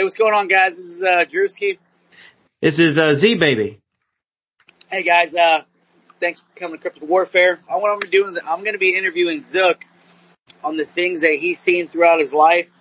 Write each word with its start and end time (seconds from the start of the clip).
Hey, 0.00 0.04
what's 0.04 0.16
going 0.16 0.32
on, 0.32 0.48
guys? 0.48 0.78
This 0.78 0.86
is 0.86 1.02
uh, 1.02 1.26
Drewski. 1.26 1.76
This 2.62 2.78
is 2.78 2.96
uh, 2.96 3.12
Z 3.12 3.34
baby. 3.34 3.80
Hey, 4.90 5.02
guys. 5.02 5.34
Uh, 5.34 5.64
thanks 6.18 6.40
for 6.40 6.46
coming 6.58 6.80
to 6.80 6.90
Cryptid 6.90 7.06
Warfare. 7.06 7.60
I, 7.68 7.76
what 7.76 7.90
I'm 7.90 7.98
going 7.98 8.00
to 8.00 8.08
do 8.08 8.26
is 8.26 8.38
I'm 8.42 8.60
going 8.60 8.72
to 8.72 8.78
be 8.78 8.96
interviewing 8.96 9.44
Zook 9.44 9.84
on 10.64 10.78
the 10.78 10.86
things 10.86 11.20
that 11.20 11.34
he's 11.34 11.60
seen 11.60 11.86
throughout 11.86 12.18
his 12.18 12.32
life 12.32 12.74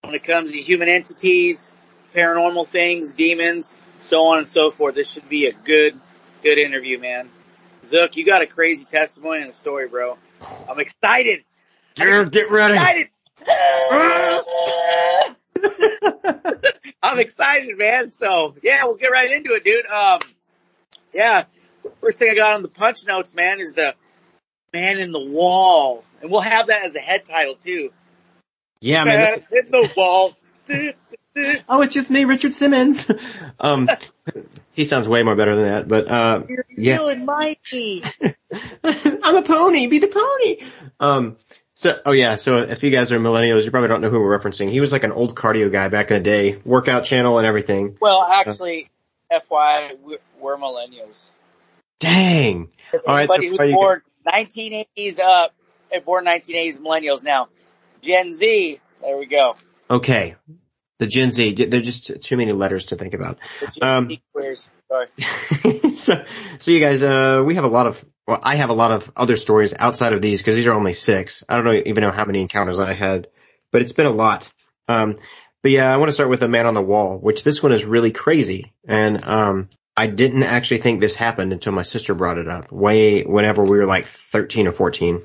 when 0.00 0.14
it 0.14 0.24
comes 0.24 0.52
to 0.52 0.58
human 0.58 0.88
entities, 0.88 1.74
paranormal 2.14 2.66
things, 2.66 3.12
demons, 3.12 3.78
so 4.00 4.24
on 4.24 4.38
and 4.38 4.48
so 4.48 4.70
forth. 4.70 4.94
This 4.94 5.10
should 5.10 5.28
be 5.28 5.48
a 5.48 5.52
good, 5.52 6.00
good 6.42 6.56
interview, 6.56 6.98
man. 6.98 7.28
Zook, 7.84 8.16
you 8.16 8.24
got 8.24 8.40
a 8.40 8.46
crazy 8.46 8.86
testimony 8.86 9.42
and 9.42 9.50
a 9.50 9.52
story, 9.52 9.86
bro. 9.86 10.16
I'm 10.66 10.80
excited. 10.80 11.44
Jared, 11.94 12.32
get 12.32 12.50
ready. 12.50 13.10
Excited. 16.24 16.64
I'm 17.02 17.18
excited, 17.18 17.78
man. 17.78 18.10
So 18.10 18.54
yeah, 18.62 18.84
we'll 18.84 18.96
get 18.96 19.08
right 19.10 19.30
into 19.30 19.52
it, 19.54 19.64
dude. 19.64 19.86
Um, 19.86 20.20
yeah, 21.12 21.44
first 22.00 22.18
thing 22.18 22.30
I 22.30 22.34
got 22.34 22.54
on 22.54 22.62
the 22.62 22.68
punch 22.68 23.06
notes, 23.06 23.34
man, 23.34 23.60
is 23.60 23.74
the 23.74 23.94
man 24.72 24.98
in 24.98 25.12
the 25.12 25.20
wall, 25.20 26.04
and 26.20 26.30
we'll 26.30 26.40
have 26.40 26.68
that 26.68 26.84
as 26.84 26.94
a 26.94 27.00
head 27.00 27.24
title 27.24 27.54
too. 27.54 27.90
Yeah, 28.80 29.04
Man 29.04 29.20
man. 29.20 29.38
in 29.52 29.70
the 29.70 29.92
wall. 29.96 30.36
oh, 31.68 31.82
it's 31.82 31.94
just 31.94 32.10
me, 32.10 32.24
Richard 32.24 32.52
Simmons. 32.52 33.08
um, 33.60 33.88
he 34.72 34.84
sounds 34.84 35.08
way 35.08 35.22
more 35.22 35.36
better 35.36 35.54
than 35.54 35.64
that, 35.64 35.88
but, 35.88 36.10
uh, 36.10 36.42
You're 36.48 36.64
Yeah. 36.68 36.96
feeling 36.96 37.24
mighty. 37.24 38.02
I'm 38.82 39.36
a 39.36 39.42
pony, 39.42 39.86
be 39.86 39.98
the 40.00 40.08
pony. 40.08 40.68
Um, 40.98 41.36
so, 41.82 42.00
oh 42.06 42.12
yeah, 42.12 42.36
so 42.36 42.58
if 42.58 42.84
you 42.84 42.90
guys 42.90 43.10
are 43.10 43.18
millennials, 43.18 43.64
you 43.64 43.72
probably 43.72 43.88
don't 43.88 44.02
know 44.02 44.08
who 44.08 44.20
we're 44.20 44.38
referencing. 44.38 44.70
He 44.70 44.80
was 44.80 44.92
like 44.92 45.02
an 45.02 45.10
old 45.10 45.34
cardio 45.34 45.70
guy 45.70 45.88
back 45.88 46.12
in 46.12 46.14
the 46.14 46.22
day, 46.22 46.60
workout 46.64 47.04
channel 47.04 47.38
and 47.38 47.46
everything. 47.46 47.98
Well, 48.00 48.22
actually, 48.22 48.88
FYI, 49.32 49.98
we're, 50.00 50.18
we're 50.40 50.56
millennials. 50.56 51.30
Dang. 51.98 52.68
All 52.94 53.00
right, 53.08 53.28
so 53.28 53.36
who's 53.36 53.58
why 53.58 53.64
do 53.64 53.70
you- 53.70 53.74
born 53.74 54.02
1980s 54.32 55.18
up, 55.18 55.54
eh, 55.90 55.98
born 55.98 56.24
1980s 56.24 56.78
millennials 56.78 57.24
now. 57.24 57.48
Gen 58.00 58.32
Z, 58.32 58.80
there 59.02 59.16
we 59.16 59.26
go. 59.26 59.56
Okay. 59.90 60.36
The 61.00 61.08
Gen 61.08 61.32
Z, 61.32 61.54
they're 61.64 61.80
just 61.80 62.22
too 62.22 62.36
many 62.36 62.52
letters 62.52 62.86
to 62.86 62.96
think 62.96 63.14
about. 63.14 63.40
Um, 63.80 64.08
so, 65.94 66.24
so 66.60 66.70
you 66.70 66.78
guys, 66.78 67.02
uh, 67.02 67.42
we 67.44 67.56
have 67.56 67.64
a 67.64 67.68
lot 67.68 67.88
of, 67.88 68.04
well, 68.26 68.40
I 68.42 68.56
have 68.56 68.70
a 68.70 68.74
lot 68.74 68.92
of 68.92 69.10
other 69.16 69.36
stories 69.36 69.74
outside 69.76 70.12
of 70.12 70.22
these 70.22 70.40
because 70.40 70.56
these 70.56 70.66
are 70.66 70.72
only 70.72 70.94
six. 70.94 71.42
I 71.48 71.60
don't 71.60 71.86
even 71.86 72.02
know 72.02 72.10
how 72.10 72.24
many 72.24 72.40
encounters 72.40 72.78
I 72.78 72.92
had, 72.92 73.28
but 73.70 73.82
it's 73.82 73.92
been 73.92 74.06
a 74.06 74.10
lot. 74.10 74.50
Um, 74.88 75.16
but 75.62 75.70
yeah, 75.70 75.92
I 75.92 75.96
want 75.96 76.08
to 76.08 76.12
start 76.12 76.30
with 76.30 76.40
the 76.40 76.48
man 76.48 76.66
on 76.66 76.74
the 76.74 76.82
wall, 76.82 77.18
which 77.18 77.44
this 77.44 77.62
one 77.62 77.72
is 77.72 77.84
really 77.84 78.12
crazy. 78.12 78.72
And, 78.86 79.24
um, 79.24 79.68
I 79.96 80.06
didn't 80.06 80.44
actually 80.44 80.78
think 80.78 81.00
this 81.00 81.14
happened 81.14 81.52
until 81.52 81.72
my 81.72 81.82
sister 81.82 82.14
brought 82.14 82.38
it 82.38 82.48
up 82.48 82.72
way, 82.72 83.24
whenever 83.24 83.62
we 83.62 83.76
were 83.76 83.84
like 83.84 84.06
13 84.06 84.66
or 84.66 84.72
14. 84.72 85.22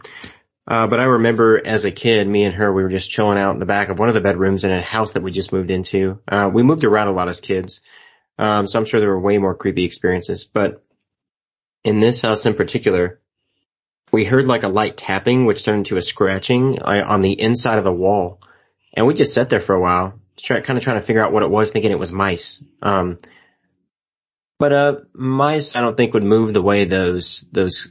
Uh, 0.67 0.87
but 0.87 0.99
I 0.99 1.05
remember 1.05 1.61
as 1.65 1.85
a 1.85 1.91
kid, 1.91 2.27
me 2.27 2.43
and 2.43 2.53
her, 2.55 2.73
we 2.73 2.83
were 2.83 2.89
just 2.89 3.09
chilling 3.09 3.37
out 3.37 3.53
in 3.53 3.59
the 3.59 3.65
back 3.65 3.87
of 3.87 3.99
one 3.99 4.09
of 4.09 4.15
the 4.15 4.21
bedrooms 4.21 4.65
in 4.65 4.73
a 4.73 4.81
house 4.81 5.13
that 5.13 5.23
we 5.23 5.31
just 5.31 5.53
moved 5.53 5.71
into. 5.71 6.19
Uh, 6.27 6.51
we 6.53 6.63
moved 6.63 6.83
around 6.83 7.07
a 7.07 7.13
lot 7.13 7.29
as 7.29 7.39
kids. 7.39 7.81
Um, 8.37 8.67
so 8.67 8.77
I'm 8.77 8.85
sure 8.85 8.99
there 8.99 9.09
were 9.09 9.19
way 9.19 9.37
more 9.37 9.55
creepy 9.55 9.85
experiences, 9.85 10.43
but 10.43 10.83
in 11.87 12.01
this 12.01 12.21
house 12.21 12.45
in 12.45 12.53
particular, 12.53 13.21
we 14.11 14.25
heard 14.25 14.45
like 14.45 14.63
a 14.63 14.67
light 14.67 14.97
tapping, 14.97 15.45
which 15.45 15.63
turned 15.63 15.79
into 15.79 15.95
a 15.95 16.01
scratching 16.01 16.79
uh, 16.81 17.03
on 17.07 17.21
the 17.21 17.39
inside 17.39 17.77
of 17.77 17.85
the 17.85 17.93
wall. 17.93 18.41
And 18.93 19.07
we 19.07 19.13
just 19.13 19.33
sat 19.33 19.49
there 19.49 19.61
for 19.61 19.73
a 19.73 19.79
while, 19.79 20.19
try, 20.35 20.59
kind 20.59 20.77
of 20.77 20.83
trying 20.83 20.97
to 20.97 21.05
figure 21.05 21.23
out 21.23 21.31
what 21.31 21.43
it 21.43 21.49
was, 21.49 21.71
thinking 21.71 21.91
it 21.91 21.99
was 21.99 22.11
mice. 22.11 22.61
Um, 22.81 23.19
but, 24.59 24.73
uh, 24.73 24.95
mice 25.13 25.77
I 25.77 25.81
don't 25.81 25.95
think 25.95 26.13
would 26.13 26.25
move 26.25 26.53
the 26.53 26.61
way 26.61 26.83
those, 26.83 27.45
those 27.53 27.89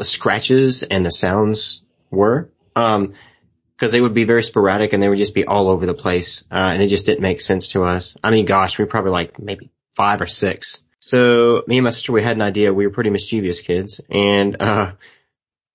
scratches 0.00 0.82
and 0.82 1.04
the 1.04 1.12
sounds 1.12 1.82
were. 2.10 2.50
Um, 2.74 3.12
cause 3.78 3.92
they 3.92 4.00
would 4.00 4.14
be 4.14 4.24
very 4.24 4.44
sporadic 4.44 4.94
and 4.94 5.02
they 5.02 5.10
would 5.10 5.18
just 5.18 5.34
be 5.34 5.44
all 5.44 5.68
over 5.68 5.84
the 5.84 5.92
place. 5.92 6.42
Uh, 6.50 6.70
and 6.72 6.82
it 6.82 6.88
just 6.88 7.04
didn't 7.04 7.20
make 7.20 7.42
sense 7.42 7.68
to 7.72 7.84
us. 7.84 8.16
I 8.24 8.30
mean, 8.30 8.46
gosh, 8.46 8.78
we 8.78 8.84
were 8.84 8.90
probably 8.90 9.10
like 9.10 9.38
maybe 9.38 9.70
five 9.94 10.22
or 10.22 10.26
six. 10.26 10.82
So 11.06 11.62
me 11.68 11.78
and 11.78 11.84
my 11.84 11.90
sister, 11.90 12.10
we 12.10 12.20
had 12.20 12.34
an 12.34 12.42
idea. 12.42 12.74
We 12.74 12.84
were 12.84 12.92
pretty 12.92 13.10
mischievous 13.10 13.60
kids 13.60 14.00
and, 14.10 14.56
uh, 14.58 14.94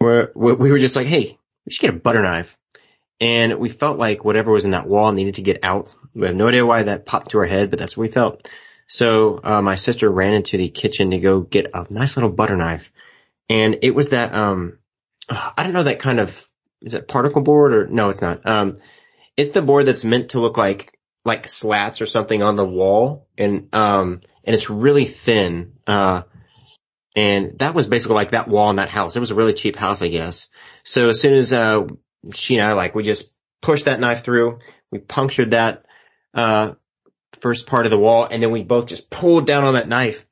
we're, 0.02 0.30
we 0.36 0.56
we 0.56 0.72
were 0.74 0.78
just 0.78 0.98
like, 0.98 1.08
Hey, 1.08 1.40
we 1.66 1.72
should 1.72 1.84
get 1.84 1.94
a 1.94 1.98
butter 1.98 2.22
knife. 2.22 2.58
And 3.22 3.58
we 3.58 3.70
felt 3.70 3.98
like 3.98 4.26
whatever 4.26 4.52
was 4.52 4.66
in 4.66 4.72
that 4.72 4.90
wall 4.90 5.14
needed 5.14 5.36
to 5.36 5.42
get 5.42 5.60
out. 5.64 5.96
We 6.14 6.28
have 6.28 6.36
no 6.36 6.50
idea 6.50 6.66
why 6.66 6.84
that 6.84 7.06
popped 7.06 7.32
to 7.32 7.38
our 7.38 7.46
head, 7.46 7.70
but 7.70 7.80
that's 7.80 7.96
what 7.96 8.02
we 8.02 8.12
felt. 8.12 8.50
So, 8.88 9.40
uh, 9.42 9.62
my 9.62 9.76
sister 9.76 10.12
ran 10.12 10.34
into 10.34 10.58
the 10.58 10.68
kitchen 10.68 11.12
to 11.12 11.20
go 11.20 11.40
get 11.40 11.72
a 11.74 11.88
nice 11.90 12.18
little 12.18 12.32
butter 12.32 12.58
knife. 12.58 12.92
And 13.48 13.78
it 13.84 13.96
was 13.96 14.10
that, 14.10 14.34
um, 14.34 14.80
I 15.30 15.64
don't 15.64 15.72
know 15.72 15.84
that 15.84 16.00
kind 16.00 16.20
of, 16.20 16.46
is 16.82 16.94
it 16.94 17.08
particle 17.08 17.42
board 17.42 17.74
or 17.74 17.88
no, 17.88 18.10
it's 18.10 18.22
not. 18.22 18.46
Um, 18.46 18.80
it's 19.38 19.52
the 19.52 19.62
board 19.62 19.86
that's 19.86 20.04
meant 20.04 20.32
to 20.32 20.42
look 20.42 20.58
like, 20.58 20.92
like 21.24 21.48
slats 21.48 22.02
or 22.02 22.06
something 22.06 22.44
on 22.44 22.58
the 22.58 22.66
wall 22.66 23.30
and, 23.38 23.70
um, 23.72 24.20
and 24.44 24.56
it's 24.56 24.70
really 24.70 25.06
thin. 25.06 25.74
Uh, 25.86 26.24
and 27.16 27.60
that 27.60 27.76
was 27.76 27.88
basically 27.88 28.16
like 28.16 28.32
that 28.32 28.48
wall 28.48 28.70
in 28.70 28.78
that 28.78 28.90
house. 28.90 29.16
It 29.16 29.20
was 29.20 29.32
a 29.32 29.36
really 29.36 29.54
cheap 29.54 29.76
house, 29.76 30.02
I 30.02 30.08
guess. 30.08 30.50
So 30.84 31.10
as 31.10 31.20
soon 31.20 31.36
as, 31.36 31.52
uh, 31.52 31.88
she 32.34 32.58
and 32.58 32.68
I, 32.68 32.74
like, 32.74 32.96
we 32.96 33.04
just 33.04 33.34
pushed 33.62 33.86
that 33.86 34.00
knife 34.00 34.24
through, 34.24 34.60
we 34.92 35.00
punctured 35.00 35.52
that, 35.52 35.86
uh, 36.34 36.74
first 37.40 37.68
part 37.68 37.86
of 37.86 37.92
the 37.92 38.00
wall 38.00 38.28
and 38.30 38.42
then 38.42 38.52
we 38.52 38.64
both 38.64 38.88
just 38.88 39.10
pulled 39.10 39.46
down 39.46 39.64
on 39.64 39.74
that 39.74 39.88
knife. 39.88 40.26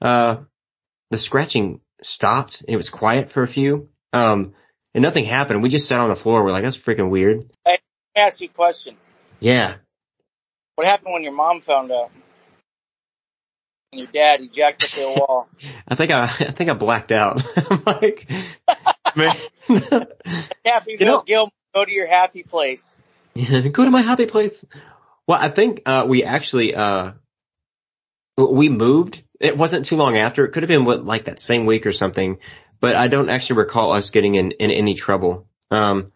Uh, 0.00 0.38
the 1.10 1.18
scratching 1.18 1.80
stopped 2.02 2.60
and 2.60 2.70
it 2.70 2.76
was 2.76 2.90
quiet 2.90 3.30
for 3.30 3.42
a 3.42 3.48
few. 3.48 3.88
Um, 4.12 4.54
and 4.94 5.02
nothing 5.02 5.24
happened. 5.24 5.62
We 5.62 5.68
just 5.68 5.88
sat 5.88 6.00
on 6.00 6.08
the 6.08 6.16
floor. 6.16 6.42
We're 6.42 6.52
like, 6.52 6.64
that's 6.64 6.78
freaking 6.78 7.10
weird. 7.10 7.50
Me 7.66 7.78
ask 8.16 8.40
you 8.40 8.48
a 8.48 8.52
question. 8.52 8.96
Yeah. 9.40 9.74
What 10.74 10.86
happened 10.86 11.12
when 11.12 11.22
your 11.22 11.32
mom 11.32 11.60
found 11.60 11.92
out? 11.92 12.10
And 13.92 14.00
your 14.00 14.08
dad, 14.12 14.40
he 14.40 14.48
jacked 14.48 14.84
up 14.84 14.90
the 14.90 15.08
wall. 15.08 15.48
I 15.88 15.94
think 15.94 16.10
I, 16.12 16.24
I 16.24 16.28
think 16.28 16.70
I 16.70 16.74
blacked 16.74 17.12
out. 17.12 17.42
I'm 17.70 17.82
like, 17.86 18.30
man, 19.14 19.36
Happy 20.64 20.96
You 20.98 21.06
know- 21.06 21.24
go 21.74 21.84
to 21.84 21.92
your 21.92 22.06
happy 22.06 22.42
place. 22.42 22.96
go 23.34 23.84
to 23.84 23.90
my 23.90 24.00
happy 24.02 24.26
place. 24.26 24.64
Well, 25.26 25.38
I 25.40 25.48
think, 25.48 25.82
uh, 25.86 26.06
we 26.08 26.24
actually, 26.24 26.74
uh, 26.74 27.12
we 28.38 28.68
moved. 28.68 29.22
It 29.40 29.56
wasn't 29.58 29.84
too 29.84 29.96
long 29.96 30.16
after. 30.16 30.44
It 30.44 30.52
could 30.52 30.62
have 30.62 30.68
been 30.68 30.84
what, 30.84 31.04
like 31.04 31.24
that 31.24 31.40
same 31.40 31.66
week 31.66 31.84
or 31.86 31.92
something, 31.92 32.38
but 32.80 32.96
I 32.96 33.08
don't 33.08 33.28
actually 33.28 33.58
recall 33.58 33.92
us 33.92 34.10
getting 34.10 34.36
in, 34.36 34.52
in 34.52 34.70
any 34.70 34.94
trouble. 34.94 35.46
Um, 35.70 36.12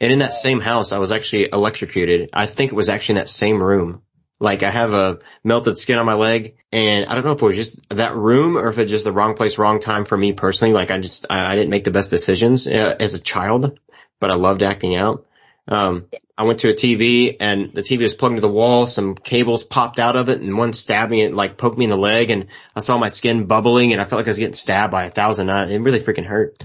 and 0.00 0.12
in 0.12 0.20
that 0.20 0.32
same 0.34 0.60
house, 0.60 0.92
I 0.92 0.98
was 0.98 1.12
actually 1.12 1.48
electrocuted. 1.52 2.30
I 2.32 2.46
think 2.46 2.72
it 2.72 2.74
was 2.74 2.88
actually 2.88 3.14
in 3.14 3.18
that 3.18 3.28
same 3.28 3.62
room. 3.62 4.02
Like 4.42 4.64
I 4.64 4.70
have 4.70 4.92
a 4.92 5.20
melted 5.44 5.78
skin 5.78 5.98
on 5.98 6.04
my 6.04 6.14
leg 6.14 6.56
and 6.72 7.06
I 7.06 7.14
don't 7.14 7.24
know 7.24 7.30
if 7.30 7.40
it 7.40 7.46
was 7.46 7.54
just 7.54 7.78
that 7.90 8.16
room 8.16 8.58
or 8.58 8.70
if 8.70 8.78
it's 8.78 8.90
just 8.90 9.04
the 9.04 9.12
wrong 9.12 9.34
place, 9.34 9.56
wrong 9.56 9.78
time 9.78 10.04
for 10.04 10.16
me 10.16 10.32
personally. 10.32 10.74
Like 10.74 10.90
I 10.90 10.98
just, 10.98 11.26
I, 11.30 11.52
I 11.52 11.54
didn't 11.54 11.70
make 11.70 11.84
the 11.84 11.92
best 11.92 12.10
decisions 12.10 12.66
uh, 12.66 12.96
as 12.98 13.14
a 13.14 13.20
child, 13.20 13.78
but 14.18 14.32
I 14.32 14.34
loved 14.34 14.64
acting 14.64 14.96
out. 14.96 15.26
Um, 15.68 16.06
I 16.36 16.42
went 16.42 16.58
to 16.60 16.70
a 16.70 16.74
TV 16.74 17.36
and 17.38 17.72
the 17.72 17.82
TV 17.82 18.00
was 18.00 18.14
plugged 18.14 18.32
into 18.32 18.40
the 18.40 18.52
wall. 18.52 18.88
Some 18.88 19.14
cables 19.14 19.62
popped 19.62 20.00
out 20.00 20.16
of 20.16 20.28
it 20.28 20.40
and 20.40 20.58
one 20.58 20.72
stabbed 20.72 21.12
me 21.12 21.22
and 21.22 21.36
like 21.36 21.56
poked 21.56 21.78
me 21.78 21.84
in 21.84 21.90
the 21.90 21.96
leg 21.96 22.30
and 22.30 22.48
I 22.74 22.80
saw 22.80 22.98
my 22.98 23.10
skin 23.10 23.46
bubbling 23.46 23.92
and 23.92 24.02
I 24.02 24.06
felt 24.06 24.18
like 24.18 24.26
I 24.26 24.30
was 24.30 24.38
getting 24.38 24.54
stabbed 24.54 24.90
by 24.90 25.04
a 25.04 25.10
thousand 25.12 25.46
knives. 25.46 25.70
It 25.70 25.78
really 25.78 26.00
freaking 26.00 26.26
hurt. 26.26 26.64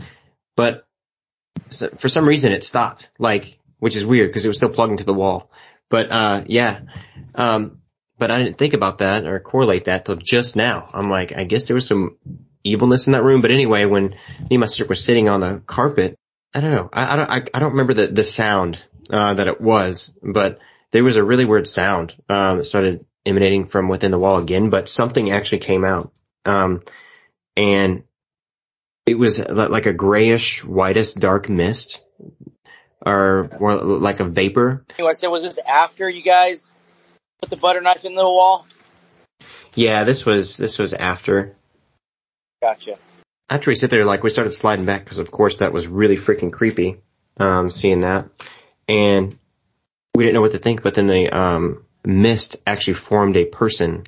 But 0.56 0.88
so, 1.70 1.90
for 2.00 2.10
some 2.10 2.28
reason 2.28 2.54
it 2.54 2.64
stopped, 2.64 3.12
like, 3.20 3.60
which 3.78 3.96
is 3.96 4.04
weird 4.04 4.30
because 4.30 4.46
it 4.46 4.48
was 4.48 4.58
still 4.58 4.70
plugged 4.70 4.94
into 4.94 5.04
the 5.04 5.14
wall. 5.14 5.52
But, 5.89 6.12
uh, 6.12 6.44
yeah. 6.48 6.81
Um, 7.36 7.81
but 8.18 8.31
I 8.31 8.44
didn't 8.44 8.57
think 8.57 8.74
about 8.74 9.00
that 9.00 9.25
or 9.25 9.39
correlate 9.39 9.86
that 9.86 10.06
till 10.06 10.16
just 10.16 10.56
now. 10.56 10.89
I'm 10.94 11.10
like, 11.10 11.36
I 11.36 11.44
guess 11.44 11.68
there 11.68 11.75
was 11.75 11.88
some 11.88 12.18
evilness 12.63 13.07
in 13.07 13.13
that 13.13 13.24
room. 13.24 13.42
But 13.42 13.51
anyway, 13.51 13.86
when 13.86 14.10
me 14.10 14.18
and 14.51 14.60
my 14.60 14.66
sister 14.66 14.86
were 14.86 14.95
sitting 14.95 15.30
on 15.30 15.39
the 15.39 15.62
carpet, 15.66 16.16
I 16.56 16.62
don't 16.62 16.72
know. 16.72 16.89
I, 16.92 17.13
I 17.13 17.16
don't, 17.16 17.30
I, 17.30 17.44
I 17.54 17.60
don't 17.60 17.72
remember 17.72 17.94
the, 17.94 18.07
the 18.07 18.24
sound. 18.24 18.84
uh, 19.12 19.34
that 19.36 19.48
it 19.48 19.62
was, 19.62 20.13
but 20.22 20.60
there 20.92 21.04
was 21.04 21.16
a 21.16 21.24
really 21.24 21.45
weird 21.45 21.68
sound, 21.68 22.13
um, 22.30 22.57
that 22.57 22.66
started 22.66 23.06
emanating 23.25 23.68
from 23.68 23.90
within 23.90 24.12
the 24.12 24.19
wall 24.19 24.38
again, 24.38 24.69
but 24.69 24.90
something 24.90 25.31
actually 25.31 25.60
came 25.60 25.83
out. 25.83 26.12
Um, 26.45 26.81
and 27.56 28.04
it 29.06 29.18
was 29.18 29.40
like 29.40 29.86
a 29.86 29.94
grayish, 29.94 30.63
whitest, 30.63 31.19
dark 31.19 31.50
mist, 31.50 32.01
or 33.07 33.50
more 33.59 33.75
like 33.75 34.19
a 34.19 34.25
vapor. 34.25 34.83
Anyway, 35.00 35.13
so 35.13 35.30
was 35.30 35.44
this 35.44 35.57
after 35.57 36.09
you 36.09 36.21
guys 36.21 36.74
put 37.42 37.50
the 37.50 37.56
butter 37.56 37.81
knife 37.81 38.04
in 38.04 38.15
the 38.15 38.24
wall? 38.24 38.68
Yeah, 39.74 40.04
this 40.04 40.25
was 40.25 40.57
this 40.57 40.77
was 40.77 40.94
after. 40.94 41.56
Gotcha. 42.62 42.98
After 43.50 43.71
we 43.71 43.75
sit 43.75 43.89
there, 43.92 44.04
like 44.04 44.24
we 44.24 44.30
started 44.30 44.51
sliding 44.51 44.86
back 44.86 45.06
because, 45.06 45.19
of 45.19 45.31
course, 45.31 45.57
that 45.57 45.71
was 45.71 45.88
really 45.88 46.18
freaking 46.18 46.51
creepy. 46.51 46.98
Um, 47.39 47.69
seeing 47.69 48.00
that, 48.00 48.30
and 48.89 49.38
we 50.15 50.24
didn't 50.24 50.33
know 50.33 50.42
what 50.42 50.54
to 50.54 50.57
think. 50.57 50.81
But 50.81 50.95
then 50.95 51.06
the 51.06 51.30
um, 51.30 51.86
mist 52.04 52.57
actually 52.65 52.95
formed 52.95 53.38
a 53.38 53.45
person, 53.45 54.07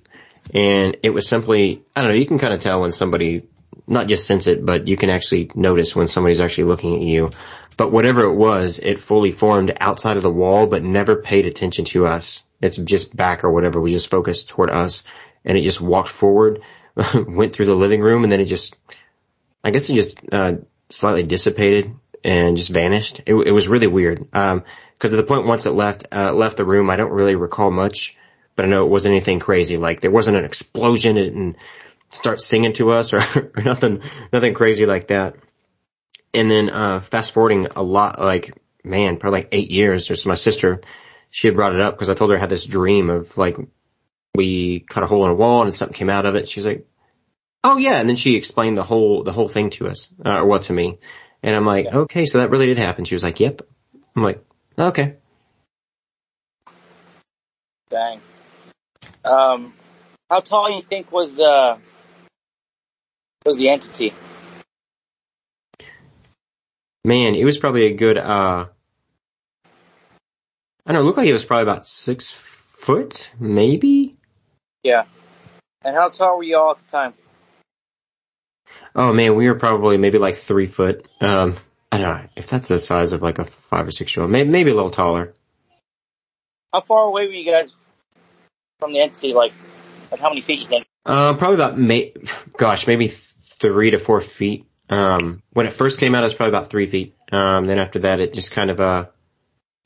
and 0.53 0.97
it 1.03 1.11
was 1.11 1.27
simply 1.27 1.83
I 1.95 2.01
don't 2.01 2.09
know. 2.09 2.17
You 2.17 2.25
can 2.25 2.39
kind 2.39 2.53
of 2.53 2.59
tell 2.59 2.81
when 2.81 2.91
somebody 2.91 3.43
not 3.85 4.07
just 4.07 4.25
sense 4.27 4.47
it, 4.47 4.65
but 4.65 4.87
you 4.87 4.97
can 4.97 5.09
actually 5.09 5.51
notice 5.55 5.95
when 5.95 6.07
somebody's 6.07 6.39
actually 6.39 6.65
looking 6.65 6.95
at 6.95 7.01
you. 7.01 7.31
But 7.79 7.93
whatever 7.93 8.25
it 8.25 8.33
was, 8.33 8.77
it 8.77 8.99
fully 8.99 9.31
formed 9.31 9.71
outside 9.79 10.17
of 10.17 10.23
the 10.23 10.29
wall, 10.29 10.67
but 10.67 10.83
never 10.83 11.15
paid 11.15 11.45
attention 11.45 11.85
to 11.85 12.07
us. 12.07 12.43
It's 12.61 12.75
just 12.75 13.15
back 13.15 13.45
or 13.45 13.53
whatever. 13.53 13.79
We 13.79 13.91
just 13.91 14.11
focused 14.11 14.49
toward 14.49 14.69
us 14.69 15.05
and 15.45 15.57
it 15.57 15.61
just 15.61 15.79
walked 15.79 16.09
forward, 16.09 16.61
went 17.15 17.55
through 17.55 17.67
the 17.67 17.75
living 17.75 18.01
room 18.01 18.25
and 18.25 18.31
then 18.33 18.41
it 18.41 18.47
just, 18.47 18.75
I 19.63 19.71
guess 19.71 19.89
it 19.89 19.93
just, 19.93 20.19
uh, 20.29 20.55
slightly 20.89 21.23
dissipated 21.23 21.95
and 22.21 22.57
just 22.57 22.69
vanished. 22.69 23.21
It, 23.25 23.33
it 23.33 23.53
was 23.53 23.69
really 23.69 23.87
weird. 23.87 24.27
Um, 24.33 24.65
cause 24.99 25.13
at 25.13 25.15
the 25.15 25.23
point 25.23 25.47
once 25.47 25.65
it 25.65 25.71
left, 25.71 26.05
uh, 26.11 26.33
left 26.33 26.57
the 26.57 26.65
room, 26.65 26.89
I 26.89 26.97
don't 26.97 27.13
really 27.13 27.35
recall 27.35 27.71
much, 27.71 28.17
but 28.57 28.65
I 28.65 28.67
know 28.67 28.83
it 28.83 28.89
wasn't 28.89 29.13
anything 29.13 29.39
crazy. 29.39 29.77
Like 29.77 30.01
there 30.01 30.11
wasn't 30.11 30.35
an 30.35 30.43
explosion 30.43 31.17
and 31.17 31.57
start 32.11 32.41
singing 32.41 32.73
to 32.73 32.91
us 32.91 33.13
or, 33.13 33.19
or 33.55 33.63
nothing, 33.63 34.01
nothing 34.33 34.53
crazy 34.53 34.85
like 34.85 35.07
that. 35.07 35.37
And 36.33 36.49
then, 36.49 36.69
uh, 36.69 36.99
fast 36.99 37.31
forwarding 37.31 37.67
a 37.75 37.83
lot, 37.83 38.19
like, 38.19 38.53
man, 38.83 39.17
probably 39.17 39.41
like 39.41 39.49
eight 39.51 39.71
years, 39.71 40.07
there's 40.07 40.25
my 40.25 40.35
sister, 40.35 40.81
she 41.29 41.47
had 41.47 41.55
brought 41.55 41.73
it 41.73 41.81
up 41.81 41.95
because 41.95 42.09
I 42.09 42.13
told 42.13 42.31
her 42.31 42.37
I 42.37 42.39
had 42.39 42.49
this 42.49 42.65
dream 42.65 43.09
of 43.09 43.37
like, 43.37 43.57
we 44.35 44.79
cut 44.79 45.03
a 45.03 45.07
hole 45.07 45.25
in 45.25 45.31
a 45.31 45.35
wall 45.35 45.63
and 45.63 45.75
something 45.75 45.95
came 45.95 46.09
out 46.09 46.25
of 46.25 46.35
it. 46.35 46.49
She's 46.49 46.65
like, 46.65 46.87
oh 47.63 47.77
yeah. 47.77 47.99
And 47.99 48.07
then 48.07 48.15
she 48.15 48.35
explained 48.35 48.77
the 48.77 48.83
whole, 48.83 49.23
the 49.23 49.31
whole 49.31 49.49
thing 49.49 49.69
to 49.71 49.87
us, 49.87 50.09
uh, 50.25 50.39
or 50.39 50.45
what 50.45 50.63
to 50.63 50.73
me. 50.73 50.95
And 51.41 51.55
I'm 51.55 51.65
like, 51.65 51.87
okay, 51.87 52.25
so 52.25 52.39
that 52.39 52.49
really 52.49 52.67
did 52.67 52.77
happen. 52.77 53.05
She 53.05 53.15
was 53.15 53.23
like, 53.23 53.39
yep. 53.39 53.61
I'm 54.15 54.23
like, 54.23 54.43
okay. 54.77 55.15
Dang. 57.89 58.21
Um, 59.23 59.73
how 60.29 60.41
tall 60.41 60.67
do 60.67 60.73
you 60.73 60.81
think 60.81 61.11
was 61.11 61.35
the 61.35 61.79
was 63.45 63.57
the 63.57 63.69
entity? 63.69 64.13
Man, 67.05 67.35
it 67.35 67.45
was 67.45 67.57
probably 67.57 67.85
a 67.85 67.93
good, 67.93 68.17
uh, 68.17 68.67
I 69.65 69.67
don't 70.85 70.93
know, 70.93 71.01
it 71.01 71.03
looked 71.03 71.17
like 71.17 71.29
it 71.29 71.33
was 71.33 71.45
probably 71.45 71.63
about 71.63 71.87
six 71.87 72.29
foot, 72.29 73.31
maybe? 73.39 74.17
Yeah. 74.83 75.05
And 75.83 75.95
how 75.95 76.09
tall 76.09 76.37
were 76.37 76.43
you 76.43 76.57
all 76.57 76.71
at 76.71 76.77
the 76.85 76.91
time? 76.91 77.13
Oh 78.95 79.13
man, 79.13 79.35
we 79.35 79.47
were 79.47 79.55
probably 79.55 79.97
maybe 79.97 80.17
like 80.17 80.35
three 80.35 80.67
foot. 80.67 81.07
Um, 81.21 81.55
I 81.91 81.97
don't 81.99 82.17
know 82.17 82.29
if 82.35 82.47
that's 82.47 82.67
the 82.67 82.79
size 82.79 83.13
of 83.13 83.21
like 83.21 83.39
a 83.39 83.45
five 83.45 83.87
or 83.87 83.91
six 83.91 84.15
year 84.15 84.23
old, 84.23 84.31
maybe, 84.31 84.49
maybe 84.49 84.71
a 84.71 84.75
little 84.75 84.91
taller. 84.91 85.33
How 86.73 86.81
far 86.81 87.05
away 87.05 87.27
were 87.27 87.33
you 87.33 87.49
guys 87.49 87.73
from 88.79 88.93
the 88.93 88.99
entity? 88.99 89.33
Like, 89.33 89.53
like 90.11 90.19
how 90.19 90.29
many 90.29 90.41
feet 90.41 90.59
you 90.59 90.67
think? 90.67 90.85
Uh, 91.05 91.33
probably 91.35 91.55
about, 91.55 91.77
may- 91.79 92.13
gosh, 92.57 92.87
maybe 92.87 93.07
three 93.07 93.91
to 93.91 93.99
four 93.99 94.21
feet. 94.21 94.65
Um, 94.89 95.43
when 95.51 95.67
it 95.67 95.73
first 95.73 95.99
came 95.99 96.15
out, 96.15 96.23
it 96.23 96.27
was 96.27 96.33
probably 96.33 96.57
about 96.57 96.69
three 96.69 96.89
feet. 96.89 97.15
Um, 97.31 97.65
then 97.65 97.79
after 97.79 97.99
that, 97.99 98.19
it 98.19 98.33
just 98.33 98.51
kind 98.51 98.71
of, 98.71 98.79
uh, 98.79 99.05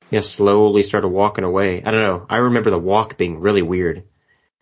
yeah, 0.09 0.21
slowly 0.21 0.83
started 0.83 1.09
walking 1.09 1.43
away. 1.43 1.83
I 1.83 1.91
don't 1.91 2.01
know. 2.01 2.25
I 2.29 2.37
remember 2.37 2.69
the 2.69 2.79
walk 2.79 3.17
being 3.17 3.39
really 3.39 3.61
weird. 3.61 4.03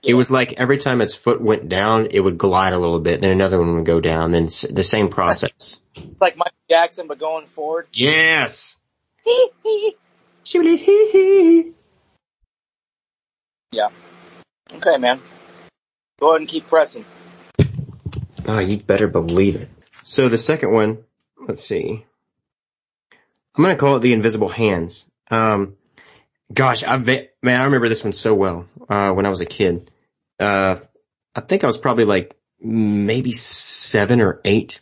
It 0.03 0.15
was 0.15 0.31
like 0.31 0.53
every 0.53 0.79
time 0.79 0.99
its 1.01 1.13
foot 1.13 1.41
went 1.41 1.69
down, 1.69 2.07
it 2.09 2.19
would 2.19 2.39
glide 2.39 2.73
a 2.73 2.79
little 2.79 2.99
bit, 2.99 3.21
then 3.21 3.31
another 3.31 3.59
one 3.59 3.75
would 3.75 3.85
go 3.85 3.99
down, 3.99 4.31
then 4.31 4.45
the 4.45 4.83
same 4.83 5.09
process. 5.09 5.79
Like 6.19 6.37
Michael 6.37 6.55
Jackson, 6.69 7.07
but 7.07 7.19
going 7.19 7.45
forward. 7.45 7.87
Yes. 7.93 8.79
Hee 9.23 9.49
hee 9.63 9.95
hee. 10.43 11.71
Yeah. 13.71 13.89
Okay, 14.73 14.97
man. 14.97 15.21
Go 16.19 16.29
ahead 16.29 16.41
and 16.41 16.49
keep 16.49 16.67
pressing. 16.67 17.05
Oh, 18.47 18.59
you 18.59 18.77
better 18.77 19.07
believe 19.07 19.55
it. 19.55 19.69
So 20.11 20.27
the 20.27 20.37
second 20.37 20.73
one, 20.73 21.05
let's 21.47 21.63
see. 21.63 22.05
I'm 23.55 23.63
gonna 23.63 23.77
call 23.77 23.95
it 23.95 24.01
the 24.01 24.11
invisible 24.11 24.49
hands. 24.49 25.05
Um, 25.29 25.77
gosh, 26.53 26.83
I 26.83 26.97
man, 26.97 27.29
I 27.61 27.63
remember 27.63 27.87
this 27.87 28.03
one 28.03 28.11
so 28.11 28.33
well. 28.33 28.67
Uh, 28.89 29.13
when 29.13 29.25
I 29.25 29.29
was 29.29 29.39
a 29.39 29.45
kid, 29.45 29.89
uh, 30.37 30.75
I 31.33 31.39
think 31.39 31.63
I 31.63 31.67
was 31.67 31.77
probably 31.77 32.03
like 32.03 32.35
maybe 32.59 33.31
seven 33.31 34.19
or 34.19 34.41
eight. 34.43 34.81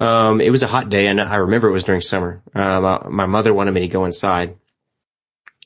Um, 0.00 0.40
it 0.40 0.50
was 0.50 0.64
a 0.64 0.66
hot 0.66 0.88
day, 0.88 1.06
and 1.06 1.20
I 1.20 1.36
remember 1.36 1.68
it 1.68 1.72
was 1.72 1.84
during 1.84 2.00
summer. 2.00 2.42
Uh, 2.52 2.80
my, 2.80 3.08
my 3.08 3.26
mother 3.26 3.54
wanted 3.54 3.70
me 3.70 3.82
to 3.82 3.88
go 3.88 4.04
inside. 4.04 4.56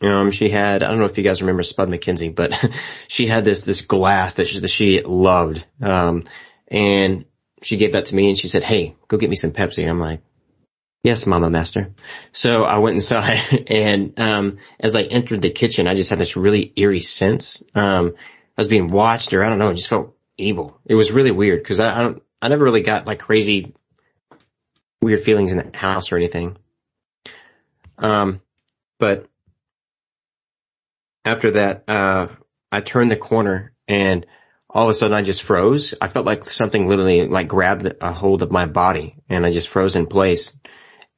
Um, 0.03 0.31
she 0.31 0.51
had, 0.51 0.83
I 0.83 0.91
don't 0.91 0.99
know 0.99 1.07
if 1.07 1.17
you 1.17 1.25
guys 1.25 1.41
remember 1.41 1.63
Spuds 1.63 1.91
MacKenzie, 1.91 2.35
but 2.35 2.53
she 3.09 3.29
had 3.29 3.47
this, 3.47 3.63
this 3.63 3.81
glass 3.81 4.35
that 4.35 4.47
she, 4.47 4.59
that 4.59 4.69
she 4.69 5.01
loved. 5.01 5.65
Um, 5.81 6.25
and 6.69 7.25
she 7.65 7.77
gave 7.77 7.93
that 7.93 8.07
to 8.07 8.15
me 8.15 8.29
and 8.29 8.39
she 8.39 8.49
said, 8.49 8.63
Hey, 8.63 8.95
go 9.09 9.17
get 9.17 9.31
me 9.31 9.37
some 9.37 9.53
Pepsi. 9.53 9.89
I'm 9.89 9.99
like, 9.99 10.21
Yes, 11.03 11.27
Mama 11.27 11.51
Master. 11.51 11.93
So 12.33 12.65
I 12.65 12.79
went 12.79 12.95
inside 12.97 13.67
and, 13.69 14.19
um, 14.19 14.59
as 14.81 14.97
I 14.97 15.03
entered 15.03 15.43
the 15.43 15.51
kitchen, 15.51 15.87
I 15.87 15.95
just 15.95 16.11
had 16.11 16.19
this 16.19 16.37
really 16.37 16.73
eerie 16.77 17.01
sense. 17.01 17.63
Um, 17.75 18.15
I 18.17 18.61
was 18.61 18.69
being 18.69 18.91
watched 18.91 19.33
or 19.33 19.45
I 19.45 19.49
don't 19.49 19.59
know, 19.59 19.71
it 19.71 19.77
just 19.77 19.89
felt 19.89 20.17
evil. 20.37 20.79
It 20.87 20.95
was 20.95 21.13
really 21.13 21.31
weird 21.31 21.63
because 21.63 21.81
I, 21.81 21.99
I 21.99 22.03
don't, 22.03 22.23
I 22.41 22.49
never 22.49 22.65
really 22.65 22.83
got 22.83 23.07
like 23.07 23.21
crazy 23.21 23.75
weird 25.01 25.23
feelings 25.23 25.53
in 25.53 25.59
the 25.59 25.79
house 25.79 26.13
or 26.13 26.17
anything. 26.17 26.57
Um, 27.99 28.41
but 28.99 29.29
after 31.25 31.53
that, 31.53 31.85
uh, 31.89 32.29
I 32.71 32.81
turned 32.81 33.11
the 33.11 33.17
corner 33.17 33.73
and 33.87 34.27
all 34.75 34.85
of 34.85 34.91
a 34.91 34.95
sudden 34.95 35.17
I 35.17 35.23
just 35.23 35.45
froze. 35.45 35.95
I 36.01 36.09
felt 36.09 36.27
like 36.27 36.45
something 36.45 36.89
literally 36.89 37.29
like 37.29 37.47
grabbed 37.47 37.95
a 38.01 38.13
hold 38.13 38.43
of 38.43 38.51
my 38.51 38.67
body 38.67 39.15
and 39.29 39.47
I 39.47 39.53
just 39.53 39.69
froze 39.69 39.95
in 39.95 40.07
place 40.07 40.57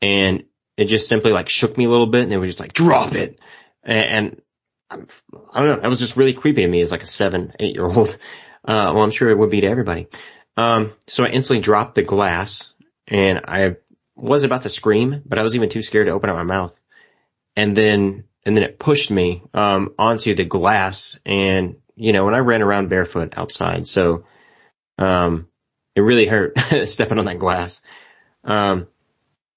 and 0.03 0.45
it 0.77 0.85
just 0.85 1.09
simply 1.09 1.33
like 1.33 1.49
shook 1.49 1.77
me 1.79 1.87
a 1.87 1.89
little 1.89 2.07
bit 2.07 2.25
and 2.25 2.33
it 2.33 2.39
was 2.39 2.49
just 2.49 2.61
like 2.61 2.75
drop 2.75 3.15
it. 3.15 3.41
And, 3.83 4.43
and 4.91 5.07
I 5.53 5.63
don't 5.63 5.77
know, 5.77 5.81
that 5.81 5.89
was 5.89 5.99
just 5.99 6.19
really 6.19 6.35
creepy 6.35 6.63
to 6.63 6.69
me 6.69 6.83
as 6.83 6.93
like 6.93 7.03
a 7.03 7.07
seven, 7.07 7.55
eight 7.59 7.75
year 7.75 7.87
old. 7.87 8.17
Uh, 8.69 8.91
well, 8.93 9.05
I'm 9.05 9.13
sure 9.13 9.31
it 9.31 9.39
would 9.39 9.51
be 9.51 9.61
to 9.61 9.69
everybody. 9.69 10.09
Um, 10.57 10.93
so 11.07 11.25
I 11.25 11.29
instantly 11.29 11.63
dropped 11.63 11.95
the 11.95 12.03
glass 12.03 12.75
and 13.07 13.43
I 13.45 13.77
was 14.17 14.43
about 14.43 14.63
to 14.63 14.69
scream, 14.69 15.23
but 15.25 15.39
I 15.39 15.45
was 15.45 15.55
even 15.55 15.69
too 15.69 15.83
scared 15.83 16.09
to 16.09 16.13
open 16.13 16.31
up 16.31 16.35
my 16.35 16.43
mouth. 16.43 16.77
And 17.55 17.77
then, 17.77 18.25
and 18.45 18.57
then 18.57 18.65
it 18.65 18.81
pushed 18.81 19.13
me, 19.13 19.45
um, 19.55 19.95
onto 20.01 20.35
the 20.35 20.45
glass 20.45 21.17
and, 21.25 21.77
you 21.97 22.13
know, 22.13 22.25
when 22.25 22.35
I 22.35 22.39
ran 22.39 22.63
around 22.63 22.89
barefoot 22.89 23.35
outside, 23.37 23.87
so, 23.87 24.25
um, 24.99 25.49
it 25.95 26.01
really 26.03 26.27
hurt 26.27 26.59
stepping 26.87 27.19
on 27.19 27.25
that 27.25 27.39
glass. 27.39 27.83
Um, 28.45 28.87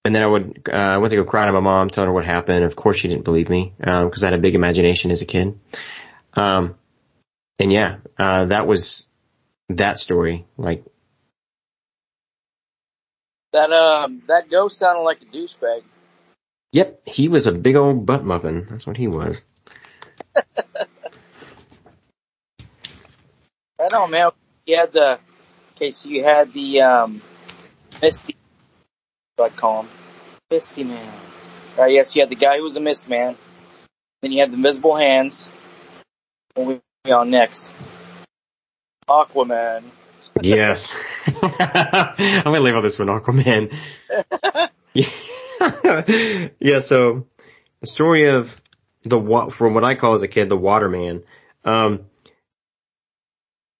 and 0.05 0.15
then 0.15 0.23
I 0.23 0.27
would, 0.27 0.69
uh, 0.71 0.75
I 0.75 0.97
went 0.97 1.11
to 1.11 1.17
go 1.17 1.25
cry 1.25 1.45
to 1.45 1.51
my 1.51 1.59
mom, 1.59 1.89
telling 1.89 2.07
her 2.07 2.13
what 2.13 2.25
happened. 2.25 2.63
Of 2.65 2.75
course 2.75 2.97
she 2.97 3.07
didn't 3.09 3.25
believe 3.25 3.49
me, 3.49 3.73
um, 3.83 4.09
cause 4.09 4.23
I 4.23 4.27
had 4.27 4.33
a 4.33 4.41
big 4.41 4.55
imagination 4.55 5.11
as 5.11 5.21
a 5.21 5.25
kid. 5.25 5.59
Um, 6.33 6.75
and 7.59 7.71
yeah, 7.71 7.97
uh, 8.17 8.45
that 8.45 8.67
was 8.67 9.07
that 9.69 9.99
story. 9.99 10.47
Like, 10.57 10.85
That 13.53 13.71
um 13.71 14.21
that 14.27 14.49
ghost 14.49 14.77
sounded 14.77 15.01
like 15.01 15.21
a 15.21 15.25
douchebag. 15.25 15.83
yep, 16.71 17.01
he 17.07 17.27
was 17.29 17.47
a 17.47 17.51
big 17.51 17.75
old 17.75 18.05
butt 18.05 18.23
muffin. 18.23 18.67
That's 18.69 18.87
what 18.87 18.97
he 18.97 19.07
was. 19.07 19.41
I 23.91 23.97
know, 23.97 24.07
man. 24.07 24.31
You 24.65 24.77
had 24.77 24.93
the 24.93 25.19
okay, 25.75 25.91
so 25.91 26.09
you 26.09 26.23
had 26.23 26.53
the 26.53 26.81
um 26.81 27.21
Misty 28.01 28.35
what 29.35 29.51
I 29.51 29.55
call 29.55 29.83
him. 29.83 29.89
Misty 30.51 30.83
Man. 30.83 31.13
Right, 31.77 31.93
yes, 31.93 32.15
you 32.15 32.21
had 32.21 32.29
the 32.29 32.35
guy 32.35 32.57
who 32.57 32.63
was 32.63 32.75
a 32.75 32.79
mist 32.79 33.07
man. 33.07 33.37
Then 34.21 34.31
you 34.31 34.41
had 34.41 34.51
the 34.51 34.55
invisible 34.55 34.95
hands. 34.95 35.49
And 36.55 36.81
we 37.05 37.11
on 37.11 37.29
next. 37.29 37.73
Aquaman. 39.07 39.83
Yes. 40.41 40.95
I'm 41.25 42.43
gonna 42.43 42.59
leave 42.59 42.75
all 42.75 42.81
this 42.81 42.99
one 42.99 43.07
Aquaman. 43.07 43.73
yeah. 44.93 46.49
yeah, 46.59 46.79
so 46.79 47.27
the 47.79 47.87
story 47.87 48.25
of 48.25 48.59
the 49.03 49.49
from 49.51 49.73
what 49.73 49.83
I 49.83 49.95
call 49.95 50.13
as 50.13 50.21
a 50.21 50.27
kid 50.27 50.49
the 50.49 50.57
Waterman. 50.57 51.23
Um, 51.63 52.05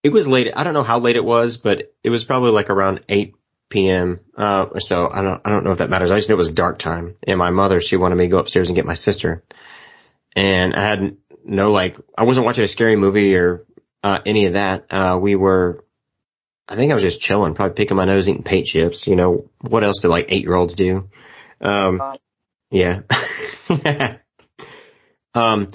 it 0.04 0.12
was 0.12 0.28
late. 0.28 0.52
I 0.56 0.64
don't 0.64 0.74
know 0.74 0.84
how 0.84 1.00
late 1.00 1.16
it 1.16 1.26
was, 1.26 1.58
but 1.58 1.94
it 2.04 2.10
was 2.10 2.24
probably 2.24 2.52
like 2.52 2.70
around 2.70 3.02
eight 3.10 3.36
p.m. 3.70 4.20
Uh, 4.36 4.68
or 4.72 4.80
so. 4.80 5.10
I 5.12 5.22
don't. 5.22 5.42
I 5.46 5.50
don't 5.50 5.64
know 5.64 5.72
if 5.72 5.80
that 5.80 5.90
matters. 5.90 6.12
I 6.12 6.18
just 6.18 6.30
knew 6.30 6.36
it 6.36 6.38
was 6.38 6.52
dark 6.52 6.80
time, 6.80 7.16
and 7.26 7.38
my 7.38 7.52
mother 7.52 7.80
she 7.80 7.98
wanted 7.98 8.16
me 8.16 8.26
to 8.26 8.30
go 8.30 8.40
upstairs 8.40 8.68
and 8.68 8.76
get 8.76 8.86
my 8.86 8.94
sister, 8.94 9.44
and 10.36 10.74
I 10.76 10.82
had 10.82 11.18
no 11.44 11.72
like. 11.72 11.98
I 12.18 12.24
wasn't 12.24 12.46
watching 12.46 12.64
a 12.64 12.68
scary 12.68 12.96
movie 12.96 13.36
or 13.36 13.66
uh, 14.04 14.20
any 14.26 14.46
of 14.46 14.54
that. 14.54 14.86
Uh, 14.90 15.20
we 15.22 15.36
were. 15.36 15.84
I 16.68 16.76
think 16.76 16.92
I 16.92 16.94
was 16.94 17.04
just 17.04 17.22
chilling, 17.22 17.56
probably 17.56 17.74
picking 17.74 17.98
my 17.98 18.06
nose, 18.06 18.30
eating 18.30 18.44
paint 18.44 18.68
chips. 18.68 19.08
You 19.08 19.16
know, 19.16 19.50
what 19.62 19.84
else 19.84 20.00
do 20.00 20.08
like 20.08 20.28
eight 20.30 20.44
year 20.44 20.56
olds 20.56 20.76
do? 20.76 21.10
Um, 21.62 22.02
yeah. 22.72 23.02
um, 25.34 25.68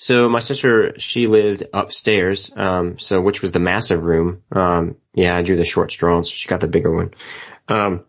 so 0.00 0.28
my 0.28 0.38
sister, 0.38 0.94
she 0.98 1.26
lived 1.26 1.64
upstairs, 1.74 2.52
um, 2.54 3.00
so 3.00 3.20
which 3.20 3.42
was 3.42 3.50
the 3.50 3.58
massive 3.58 4.04
room. 4.04 4.44
Um, 4.52 4.96
yeah, 5.12 5.36
I 5.36 5.42
drew 5.42 5.56
the 5.56 5.64
short 5.64 5.90
straw, 5.90 6.22
so 6.22 6.30
she 6.30 6.48
got 6.48 6.60
the 6.60 6.68
bigger 6.68 6.94
one. 6.94 7.10
Um, 7.66 8.04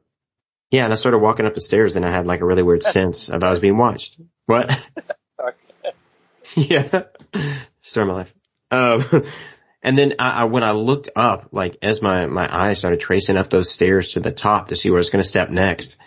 yeah, 0.69 0.83
and 0.83 0.93
I 0.93 0.95
started 0.95 1.17
walking 1.17 1.47
up 1.47 1.55
the 1.55 1.61
stairs, 1.61 1.95
and 1.95 2.05
I 2.05 2.11
had 2.11 2.27
like 2.27 2.41
a 2.41 2.45
really 2.45 2.61
weird 2.61 2.83
sense 2.97 3.29
of 3.29 3.43
I 3.43 3.49
was 3.49 3.59
being 3.59 3.75
watched. 3.75 4.17
What? 4.45 4.69
yeah, 6.55 7.05
story 7.81 8.03
of 8.03 8.07
my 8.07 8.13
life. 8.13 8.35
Um, 8.69 9.23
and 9.81 9.97
then 9.97 10.13
I, 10.19 10.41
I, 10.41 10.43
when 10.43 10.63
I 10.63 10.71
looked 10.73 11.09
up, 11.15 11.49
like 11.51 11.77
as 11.81 12.03
my 12.03 12.27
my 12.27 12.47
eyes 12.51 12.77
started 12.77 12.99
tracing 12.99 13.35
up 13.35 13.49
those 13.49 13.71
stairs 13.71 14.13
to 14.13 14.19
the 14.19 14.31
top 14.31 14.67
to 14.67 14.75
see 14.75 14.91
where 14.91 14.99
I 14.99 15.01
was 15.01 15.09
going 15.09 15.23
to 15.23 15.27
step 15.27 15.49
next, 15.49 15.97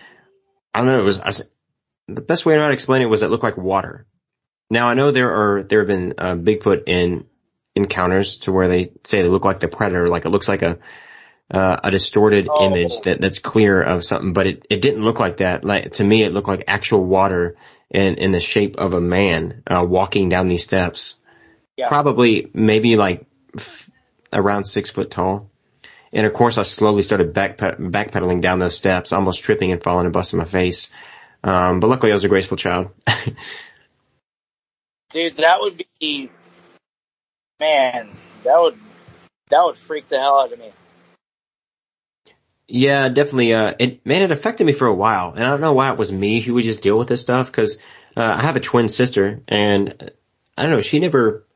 I 0.73 0.79
don't 0.79 0.87
know. 0.87 1.01
It 1.01 1.05
was 1.05 1.19
I, 1.19 1.33
the 2.07 2.23
best 2.23 2.47
way 2.47 2.55
I 2.55 2.59
know 2.59 2.69
to 2.69 2.73
explain 2.73 3.03
it 3.03 3.07
was 3.07 3.23
it 3.23 3.31
looked 3.31 3.43
like 3.43 3.57
water. 3.57 4.07
Now 4.73 4.89
I 4.89 4.95
know 4.95 5.11
there 5.11 5.35
are 5.35 5.63
there 5.63 5.81
have 5.81 5.87
been 5.87 6.15
uh, 6.17 6.35
Bigfoot 6.35 6.85
in 6.87 7.27
encounters 7.75 8.39
to 8.39 8.53
where 8.53 8.69
they 8.69 8.91
say 9.05 9.21
they 9.21 9.29
look 9.29 9.45
like 9.45 9.61
the 9.61 9.69
predator, 9.69 10.09
like 10.09 10.25
it 10.25 10.31
looks 10.31 10.49
like 10.49 10.63
a 10.63 10.79
uh, 11.51 11.77
a 11.85 11.91
distorted 11.91 12.49
oh. 12.51 12.65
image 12.65 13.03
that 13.03 13.21
that's 13.21 13.39
clear 13.39 13.83
of 13.83 14.03
something, 14.03 14.33
but 14.33 14.47
it 14.47 14.67
it 14.71 14.81
didn't 14.81 15.05
look 15.05 15.21
like 15.21 15.37
that. 15.37 15.63
Like 15.63 15.93
to 15.93 16.05
me, 16.05 16.23
it 16.23 16.33
looked 16.33 16.49
like 16.49 16.65
actual 16.69 17.05
water 17.05 17.57
in 17.91 18.15
in 18.15 18.33
the 18.33 18.41
shape 18.41 18.77
of 18.79 18.95
a 18.95 19.01
man 19.01 19.63
uh, 19.67 19.85
walking 19.87 20.31
down 20.31 20.49
these 20.49 20.65
steps. 20.65 21.17
Yeah. 21.77 21.89
Probably 21.89 22.51
maybe 22.55 22.97
like 22.97 23.27
f- 23.55 23.91
around 24.33 24.65
six 24.65 24.89
foot 24.89 25.11
tall. 25.11 25.51
And 26.15 26.27
of 26.27 26.33
course, 26.33 26.57
I 26.57 26.63
slowly 26.63 27.03
started 27.03 27.35
back 27.35 27.59
backpedaling 27.59 28.41
down 28.41 28.59
those 28.59 28.75
steps, 28.75 29.13
almost 29.13 29.43
tripping 29.43 29.71
and 29.71 29.83
falling 29.83 30.07
and 30.07 30.15
busting 30.15 30.39
my 30.39 30.47
face. 30.47 30.89
Um, 31.45 31.81
but 31.81 31.89
luckily, 31.89 32.11
I 32.11 32.15
was 32.15 32.25
a 32.25 32.29
graceful 32.29 32.57
child. 32.57 32.89
Dude, 35.13 35.37
that 35.37 35.61
would 35.61 35.85
be, 36.01 36.31
man, 37.61 38.09
that 38.45 38.59
would, 38.59 38.79
that 39.51 39.63
would 39.63 39.77
freak 39.77 40.09
the 40.09 40.19
hell 40.19 40.41
out 40.41 40.53
of 40.53 40.59
me. 40.59 40.73
Yeah, 42.67 43.11
definitely. 43.11 43.53
Uh, 43.53 43.75
it, 43.79 44.07
man, 44.07 44.23
it 44.23 44.31
affected 44.31 44.67
me 44.67 44.73
for 44.73 44.87
a 44.87 44.95
while. 44.95 45.33
And 45.33 45.45
I 45.45 45.51
don't 45.51 45.61
know 45.61 45.75
why 45.75 45.91
it 45.91 45.99
was 45.99 46.11
me 46.11 46.41
who 46.41 46.55
would 46.55 46.65
just 46.65 46.81
deal 46.81 46.97
with 46.97 47.09
this 47.09 47.21
stuff. 47.21 47.53
Cause, 47.53 47.79
uh, 48.17 48.23
I 48.23 48.41
have 48.41 48.57
a 48.57 48.61
twin 48.61 48.89
sister 48.89 49.43
and 49.47 50.11
I 50.57 50.63
don't 50.63 50.71
know, 50.71 50.81
she 50.81 50.99
never, 50.99 51.47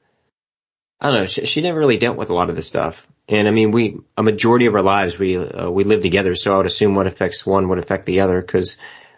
I 1.01 1.11
don't 1.11 1.21
know, 1.21 1.27
she, 1.27 1.47
she 1.47 1.63
never 1.63 1.79
really 1.79 1.97
dealt 1.97 2.19
with 2.19 2.29
a 2.29 2.35
lot 2.35 2.51
of 2.51 2.57
this 2.57 2.69
stuff. 2.69 3.07
And 3.29 3.49
I 3.49 3.51
mean, 3.51 3.71
we, 3.71 3.99
a 4.19 4.23
majority 4.23 4.67
of 4.67 4.75
our 4.75 4.83
lives, 4.83 5.19
we, 5.19 5.37
uh, 5.39 5.71
we 5.71 5.85
live 5.85 6.03
together. 6.03 6.35
So 6.35 6.53
I 6.53 6.59
would 6.59 6.67
assume 6.67 6.95
what 6.95 7.07
affects 7.07 7.47
one 7.47 7.69
would 7.69 7.79
affect 7.79 8.05
the 8.05 8.21
other. 8.21 8.43
Cause, 8.43 8.77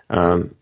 um, 0.09 0.54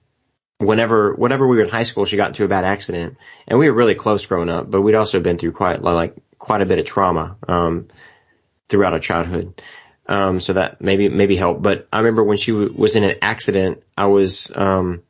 whenever 0.59 1.15
whenever 1.15 1.47
we 1.47 1.57
were 1.57 1.65
in 1.65 1.69
high 1.69 1.83
school, 1.83 2.05
she 2.05 2.17
got 2.17 2.29
into 2.29 2.45
a 2.45 2.49
bad 2.49 2.65
accident, 2.65 3.17
and 3.47 3.59
we 3.59 3.69
were 3.69 3.77
really 3.77 3.95
close 3.95 4.25
growing 4.27 4.49
up. 4.49 4.71
But 4.71 4.83
we'd 4.83 4.95
also 4.95 5.21
been 5.21 5.39
through 5.39 5.53
quite 5.53 5.83
like 5.83 6.15
quite 6.39 6.63
a 6.63 6.67
bit 6.67 6.79
of 6.79 6.87
trauma 6.87 7.37
um, 7.49 7.89
throughout 8.69 8.93
our 8.93 9.01
childhood. 9.01 9.61
Um, 10.09 10.39
so 10.41 10.53
that 10.53 10.81
maybe 10.81 11.09
maybe 11.09 11.37
helped. 11.37 11.63
But 11.63 11.89
I 11.93 11.99
remember 11.99 12.23
when 12.23 12.37
she 12.37 12.53
w- 12.53 12.73
was 12.77 12.95
in 12.95 13.03
an 13.03 13.17
accident, 13.23 13.83
I 13.97 14.07
was 14.07 14.53
um, 14.55 15.03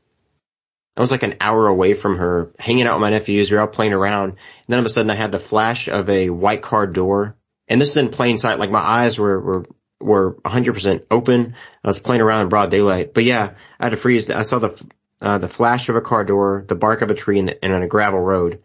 I 0.97 1.03
was 1.03 1.11
like 1.11 1.23
an 1.23 1.37
hour 1.41 1.69
away 1.69 1.93
from 1.93 2.17
her, 2.17 2.50
hanging 2.59 2.87
out 2.87 2.95
with 2.95 3.03
my 3.03 3.11
nephews. 3.11 3.50
We 3.50 3.57
were 3.57 3.61
all 3.61 3.69
playing 3.69 3.93
around, 3.93 4.31
and 4.31 4.38
then 4.69 4.79
all 4.79 4.81
of 4.81 4.87
a 4.87 4.91
sudden 4.91 5.11
I 5.11 5.15
had 5.15 5.33
the 5.33 5.38
flash 5.38 5.88
of 5.88 6.09
a 6.09 6.31
white 6.31 6.62
car 6.62 6.87
door, 6.87 7.37
and 7.69 7.79
this 7.79 7.91
is 7.91 7.97
in 7.99 8.09
plain 8.09 8.38
sight. 8.38 8.59
Like 8.59 8.71
my 8.71 8.81
eyes 8.81 9.19
were 9.19 9.38
were 9.38 9.67
were 10.00 10.35
100% 10.45 11.05
open. 11.11 11.55
I 11.85 11.88
was 11.88 11.99
playing 11.99 12.23
around 12.23 12.43
in 12.43 12.49
broad 12.49 12.71
daylight. 12.71 13.15
But 13.15 13.25
yeah, 13.25 13.55
I 13.79 13.85
had 13.85 13.91
to 13.91 13.97
freeze. 13.97 14.31
I 14.31 14.43
saw 14.43 14.59
the 14.59 14.83
uh, 15.20 15.38
the 15.38 15.49
flash 15.49 15.88
of 15.88 15.96
a 15.96 16.00
car 16.00 16.25
door, 16.25 16.64
the 16.66 16.75
bark 16.75 17.02
of 17.02 17.11
a 17.11 17.14
tree, 17.14 17.38
and, 17.38 17.56
and 17.62 17.73
on 17.73 17.82
a 17.82 17.88
gravel 17.88 18.20
road. 18.20 18.62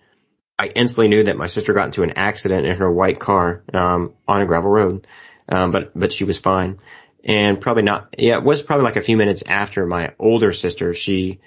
I 0.59 0.67
instantly 0.67 1.07
knew 1.07 1.23
that 1.23 1.37
my 1.37 1.47
sister 1.47 1.73
got 1.73 1.85
into 1.85 2.03
an 2.03 2.13
accident 2.17 2.67
in 2.67 2.77
her 2.77 2.91
white 2.91 3.19
car 3.19 3.63
um, 3.73 4.13
on 4.27 4.41
a 4.41 4.45
gravel 4.45 4.69
road, 4.69 5.07
um, 5.49 5.71
but 5.71 5.91
but 5.97 6.13
she 6.13 6.23
was 6.23 6.37
fine, 6.37 6.79
and 7.23 7.59
probably 7.59 7.83
not. 7.83 8.13
Yeah, 8.17 8.37
it 8.37 8.43
was 8.43 8.61
probably 8.61 8.83
like 8.83 8.95
a 8.95 9.01
few 9.01 9.17
minutes 9.17 9.43
after 9.47 9.85
my 9.85 10.13
older 10.19 10.53
sister. 10.53 10.93
She 10.93 11.39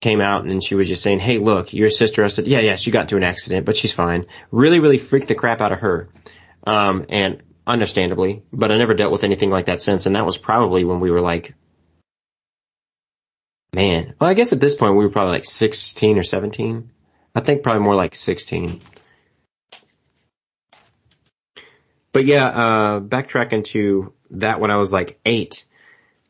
came 0.00 0.20
out 0.20 0.44
and 0.44 0.62
she 0.62 0.74
was 0.74 0.88
just 0.88 1.02
saying, 1.02 1.20
"Hey, 1.20 1.38
look, 1.38 1.72
your 1.72 1.90
sister." 1.90 2.22
I 2.22 2.28
said, 2.28 2.46
"Yeah, 2.46 2.60
yeah, 2.60 2.76
she 2.76 2.90
got 2.90 3.02
into 3.02 3.16
an 3.16 3.24
accident, 3.24 3.64
but 3.64 3.76
she's 3.76 3.92
fine." 3.92 4.26
Really, 4.50 4.80
really 4.80 4.98
freaked 4.98 5.28
the 5.28 5.34
crap 5.34 5.60
out 5.60 5.72
of 5.72 5.80
her, 5.80 6.10
um, 6.66 7.06
and 7.08 7.42
understandably, 7.66 8.42
but 8.52 8.72
I 8.72 8.78
never 8.78 8.94
dealt 8.94 9.12
with 9.12 9.24
anything 9.24 9.50
like 9.50 9.66
that 9.66 9.80
since, 9.80 10.06
and 10.06 10.16
that 10.16 10.26
was 10.26 10.36
probably 10.36 10.84
when 10.84 11.00
we 11.00 11.10
were 11.10 11.20
like 11.20 11.54
Man, 13.72 14.14
well, 14.18 14.30
I 14.30 14.34
guess 14.34 14.52
at 14.52 14.60
this 14.60 14.74
point 14.74 14.96
we 14.96 15.04
were 15.04 15.10
probably 15.10 15.32
like 15.32 15.44
16 15.44 16.18
or 16.18 16.22
17. 16.22 16.90
I 17.34 17.40
think 17.40 17.62
probably 17.62 17.82
more 17.82 17.94
like 17.94 18.14
16. 18.14 18.80
But 22.12 22.24
yeah, 22.24 22.46
uh, 22.46 23.00
backtracking 23.00 23.64
to 23.66 24.12
that 24.30 24.60
when 24.60 24.70
I 24.70 24.76
was 24.76 24.92
like 24.92 25.20
eight, 25.24 25.66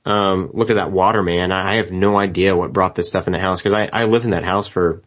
um, 0.05 0.51
look 0.53 0.71
at 0.71 0.77
that 0.77 0.91
water, 0.91 1.23
man. 1.23 1.53
I 1.53 1.77
have 1.77 1.93
no 1.93 2.19
idea 2.19 2.57
what 2.57 2.73
brought 2.73 2.95
this 2.95 3.09
stuff 3.09 3.27
in 3.27 3.33
the 3.33 3.39
house 3.39 3.61
because 3.61 3.75
I, 3.75 3.89
I 3.93 4.05
lived 4.05 4.25
in 4.25 4.33
that 4.33 4.45
house 4.45 4.67
for, 4.67 5.03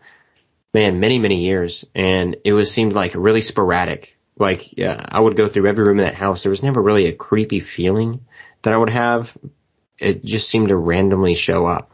man, 0.73 0.99
many, 0.99 1.19
many 1.19 1.43
years 1.43 1.85
and 1.93 2.37
it 2.45 2.53
was 2.53 2.71
seemed 2.71 2.93
like 2.93 3.13
really 3.13 3.41
sporadic. 3.41 4.17
Like, 4.37 4.77
yeah, 4.77 5.05
I 5.09 5.19
would 5.19 5.35
go 5.35 5.49
through 5.49 5.67
every 5.67 5.85
room 5.85 5.99
in 5.99 6.05
that 6.05 6.15
house. 6.15 6.43
There 6.43 6.49
was 6.49 6.63
never 6.63 6.81
really 6.81 7.07
a 7.07 7.13
creepy 7.13 7.59
feeling 7.59 8.25
that 8.61 8.73
I 8.73 8.77
would 8.77 8.89
have. 8.89 9.37
It 9.99 10.23
just 10.23 10.49
seemed 10.49 10.69
to 10.69 10.77
randomly 10.77 11.35
show 11.35 11.65
up. 11.65 11.90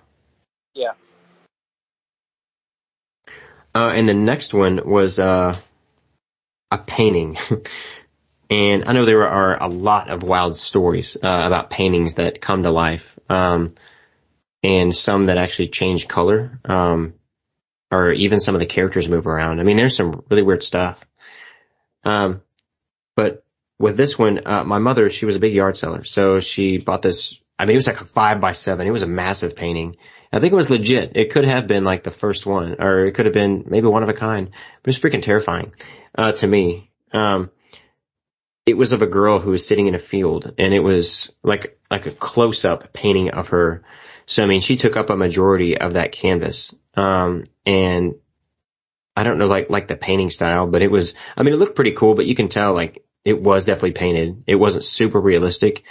Uh, 3.76 3.92
and 3.94 4.08
the 4.08 4.14
next 4.14 4.54
one 4.54 4.82
was, 4.86 5.20
uh, 5.20 5.56
a 6.72 6.78
painting. 6.78 7.38
and 8.50 8.86
I 8.86 8.94
know 8.94 9.06
there 9.06 9.28
are 9.28 9.62
a 9.62 9.68
lot 9.68 10.10
of 10.10 10.24
wild 10.24 10.56
stories, 10.56 11.16
uh, 11.16 11.44
about 11.46 11.70
paintings 11.70 12.16
that 12.16 12.42
come 12.42 12.64
to 12.64 12.72
life. 12.72 13.18
Um, 13.30 13.76
and 14.64 14.96
some 14.96 15.28
that 15.28 15.38
actually 15.38 15.68
change 15.70 16.08
color, 16.08 16.60
um, 16.66 17.14
or 17.92 18.12
even 18.12 18.40
some 18.40 18.56
of 18.56 18.60
the 18.60 18.66
characters 18.66 19.08
move 19.08 19.28
around. 19.28 19.60
I 19.60 19.64
mean, 19.64 19.78
there's 19.78 19.96
some 19.96 20.24
really 20.30 20.44
weird 20.44 20.64
stuff. 20.64 21.00
Um, 22.04 22.42
but 23.16 23.46
with 23.80 23.98
this 23.98 24.18
one, 24.18 24.42
uh, 24.46 24.64
my 24.64 24.80
mother, 24.80 25.10
she 25.10 25.26
was 25.26 25.36
a 25.36 25.40
big 25.40 25.54
yard 25.54 25.78
seller. 25.78 26.04
So 26.04 26.40
she 26.40 26.80
bought 26.80 27.02
this, 27.02 27.40
I 27.58 27.66
mean, 27.66 27.76
it 27.76 27.80
was 27.80 27.88
like 27.88 28.02
a 28.02 28.06
five 28.06 28.42
by 28.42 28.54
seven. 28.54 28.88
It 28.88 28.92
was 28.92 29.04
a 29.04 29.08
massive 29.08 29.56
painting 29.56 29.98
I 30.32 30.40
think 30.40 30.54
it 30.54 30.58
was 30.58 30.70
legit. 30.70 31.14
It 31.16 31.32
could 31.32 31.46
have 31.46 31.68
been 31.68 31.84
like 31.84 32.04
the 32.04 32.12
first 32.12 32.46
one, 32.46 32.76
or 32.80 33.06
it 33.06 33.14
could 33.14 33.26
have 33.26 33.34
been 33.34 33.66
maybe 33.68 33.88
one 33.88 34.04
of 34.04 34.10
a 34.10 34.14
kind. 34.14 34.50
But 34.84 34.94
it's 34.94 35.04
freaking 35.04 35.22
terrifying 35.22 35.74
uh, 36.18 36.34
to 36.34 36.48
me. 36.48 36.92
Um, 37.14 37.50
it 38.66 38.78
was 38.78 38.92
of 38.92 39.02
a 39.02 39.08
girl 39.08 39.40
who 39.40 39.52
was 39.52 39.66
sitting 39.66 39.88
in 39.88 39.96
a 39.96 40.00
field, 40.00 40.54
and 40.58 40.74
it 40.74 40.82
was 40.82 41.32
like 41.44 41.80
like 41.90 42.06
a 42.06 42.12
close 42.12 42.66
up 42.66 42.92
painting 42.92 43.32
of 43.32 43.50
her. 43.50 43.84
So 44.26 44.44
I 44.44 44.46
mean, 44.46 44.62
she 44.62 44.76
took 44.76 44.98
up 44.98 45.10
a 45.10 45.16
majority 45.16 45.78
of 45.78 45.94
that 45.94 46.12
canvas, 46.12 46.76
um, 46.96 47.46
and 47.66 48.16
I 49.16 49.24
don't 49.24 49.38
know 49.38 49.48
like 49.48 49.70
like 49.70 49.88
the 49.88 49.96
painting 49.96 50.30
style, 50.30 50.68
but 50.68 50.82
it 50.82 50.92
was. 50.92 51.14
I 51.38 51.44
mean, 51.44 51.54
it 51.54 51.58
looked 51.58 51.76
pretty 51.76 51.94
cool, 51.94 52.14
but 52.14 52.26
you 52.26 52.36
can 52.36 52.50
tell 52.50 52.74
like 52.74 53.06
it 53.24 53.42
was 53.42 53.66
definitely 53.66 53.94
painted. 53.94 54.44
It 54.48 54.56
wasn't 54.56 54.84
super 54.84 55.20
realistic, 55.20 55.84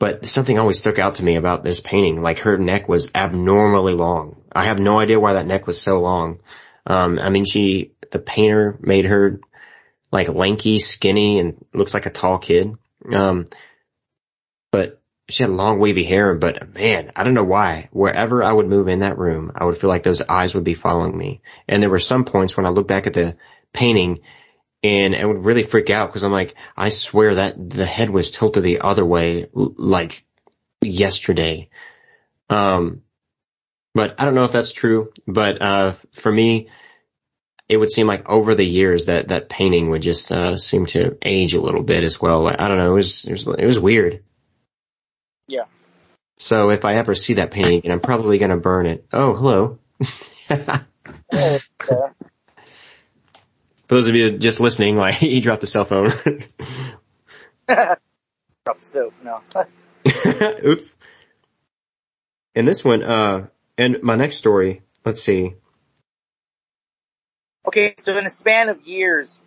but 0.00 0.24
something 0.24 0.58
always 0.58 0.78
stuck 0.78 0.98
out 0.98 1.16
to 1.16 1.24
me 1.24 1.36
about 1.36 1.62
this 1.62 1.78
painting. 1.78 2.22
Like 2.22 2.40
her 2.40 2.56
neck 2.56 2.88
was 2.88 3.10
abnormally 3.14 3.92
long. 3.92 4.42
I 4.50 4.64
have 4.64 4.80
no 4.80 4.98
idea 4.98 5.20
why 5.20 5.34
that 5.34 5.46
neck 5.46 5.66
was 5.66 5.80
so 5.80 5.98
long. 5.98 6.40
Um, 6.86 7.18
I 7.20 7.28
mean, 7.28 7.44
she, 7.44 7.92
the 8.10 8.18
painter 8.18 8.78
made 8.80 9.04
her 9.04 9.40
like 10.10 10.28
lanky, 10.28 10.78
skinny, 10.78 11.38
and 11.38 11.64
looks 11.74 11.92
like 11.92 12.06
a 12.06 12.10
tall 12.10 12.38
kid. 12.38 12.74
Um, 13.12 13.46
but 14.72 15.02
she 15.28 15.42
had 15.42 15.50
long 15.50 15.78
wavy 15.78 16.02
hair, 16.02 16.34
but 16.34 16.72
man, 16.74 17.12
I 17.14 17.22
don't 17.22 17.34
know 17.34 17.44
why. 17.44 17.90
Wherever 17.92 18.42
I 18.42 18.54
would 18.54 18.68
move 18.68 18.88
in 18.88 19.00
that 19.00 19.18
room, 19.18 19.52
I 19.54 19.66
would 19.66 19.76
feel 19.76 19.90
like 19.90 20.02
those 20.02 20.22
eyes 20.22 20.54
would 20.54 20.64
be 20.64 20.74
following 20.74 21.16
me. 21.16 21.42
And 21.68 21.82
there 21.82 21.90
were 21.90 22.00
some 22.00 22.24
points 22.24 22.56
when 22.56 22.64
I 22.64 22.70
look 22.70 22.88
back 22.88 23.06
at 23.06 23.12
the 23.12 23.36
painting 23.74 24.20
and 24.82 25.14
I 25.14 25.24
would 25.24 25.44
really 25.44 25.62
freak 25.62 25.90
out 25.90 26.08
because 26.08 26.22
I'm 26.24 26.32
like, 26.32 26.54
I 26.76 26.88
swear 26.88 27.34
that 27.36 27.70
the 27.70 27.84
head 27.86 28.10
was 28.10 28.30
tilted 28.30 28.62
the 28.62 28.80
other 28.80 29.04
way, 29.04 29.48
like 29.52 30.24
yesterday. 30.82 31.68
Um, 32.48 33.02
But 33.94 34.14
I 34.18 34.24
don't 34.24 34.34
know 34.34 34.44
if 34.44 34.52
that's 34.52 34.72
true. 34.72 35.12
But 35.26 35.60
uh, 35.60 35.94
for 36.12 36.32
me, 36.32 36.68
it 37.68 37.76
would 37.76 37.90
seem 37.90 38.06
like 38.06 38.28
over 38.30 38.54
the 38.54 38.66
years 38.66 39.06
that 39.06 39.28
that 39.28 39.48
painting 39.48 39.90
would 39.90 40.02
just 40.02 40.32
uh, 40.32 40.56
seem 40.56 40.86
to 40.86 41.16
age 41.22 41.54
a 41.54 41.60
little 41.60 41.82
bit 41.82 42.02
as 42.02 42.20
well. 42.20 42.42
Like, 42.42 42.60
I 42.60 42.68
don't 42.68 42.78
know. 42.78 42.92
It 42.92 42.96
was, 42.96 43.24
it 43.24 43.32
was 43.32 43.46
it 43.46 43.66
was 43.66 43.78
weird. 43.78 44.22
Yeah. 45.46 45.64
So 46.38 46.70
if 46.70 46.84
I 46.84 46.94
ever 46.94 47.14
see 47.14 47.34
that 47.34 47.50
painting 47.50 47.78
again, 47.78 47.92
I'm 47.92 48.00
probably 48.00 48.38
gonna 48.38 48.56
burn 48.56 48.86
it. 48.86 49.06
Oh, 49.12 49.34
hello. 49.34 49.78
Oh, 51.32 51.60
For 53.90 53.96
those 53.96 54.08
of 54.08 54.14
you 54.14 54.38
just 54.38 54.60
listening, 54.60 54.96
like 54.96 55.14
he 55.16 55.40
dropped 55.40 55.62
the 55.62 55.66
cell 55.66 55.84
phone. 55.84 56.10
Drop 57.66 57.98
the 58.78 58.82
soap. 58.82 59.14
No. 59.24 59.42
Oops. 60.64 60.96
And 62.54 62.68
this 62.68 62.84
one, 62.84 63.02
uh, 63.02 63.48
and 63.76 64.00
my 64.00 64.14
next 64.14 64.36
story, 64.36 64.82
let's 65.04 65.20
see. 65.20 65.54
Okay, 67.66 67.94
so 67.98 68.16
in 68.16 68.26
a 68.26 68.30
span 68.30 68.68
of 68.68 68.86
years, 68.86 69.40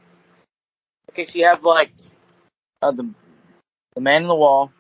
okay, 1.12 1.23
so 1.23 1.39
you 1.39 1.45
have 1.45 1.63
like 1.63 1.93
uh, 2.81 2.91
the 2.91 3.09
the 3.95 4.01
man 4.01 4.23
in 4.23 4.27
the 4.27 4.35
wall. 4.35 4.73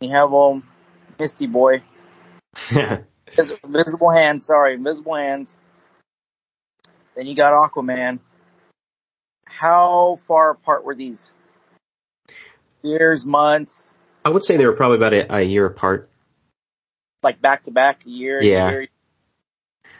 You 0.00 0.10
have 0.10 0.34
old 0.34 0.64
Misty 1.18 1.46
Boy, 1.46 1.82
Vis- 2.68 3.54
Invisible 3.64 4.10
Hands. 4.10 4.44
Sorry, 4.44 4.74
Invisible 4.74 5.14
Hands. 5.14 5.56
Then 7.16 7.24
you 7.24 7.34
got 7.34 7.54
Aquaman. 7.54 8.18
How 9.50 10.16
far 10.16 10.50
apart 10.52 10.84
were 10.84 10.94
these? 10.94 11.30
Years, 12.82 13.26
months, 13.26 13.92
I 14.24 14.30
would 14.30 14.42
say 14.44 14.56
they 14.56 14.64
were 14.64 14.72
probably 14.76 14.96
about 14.96 15.12
a, 15.12 15.34
a 15.36 15.42
year 15.42 15.66
apart. 15.66 16.08
like 17.22 17.42
back 17.42 17.62
to 17.62 17.70
back, 17.70 18.06
a 18.06 18.08
year, 18.08 18.40
Yeah. 18.40 18.70
year. 18.70 18.88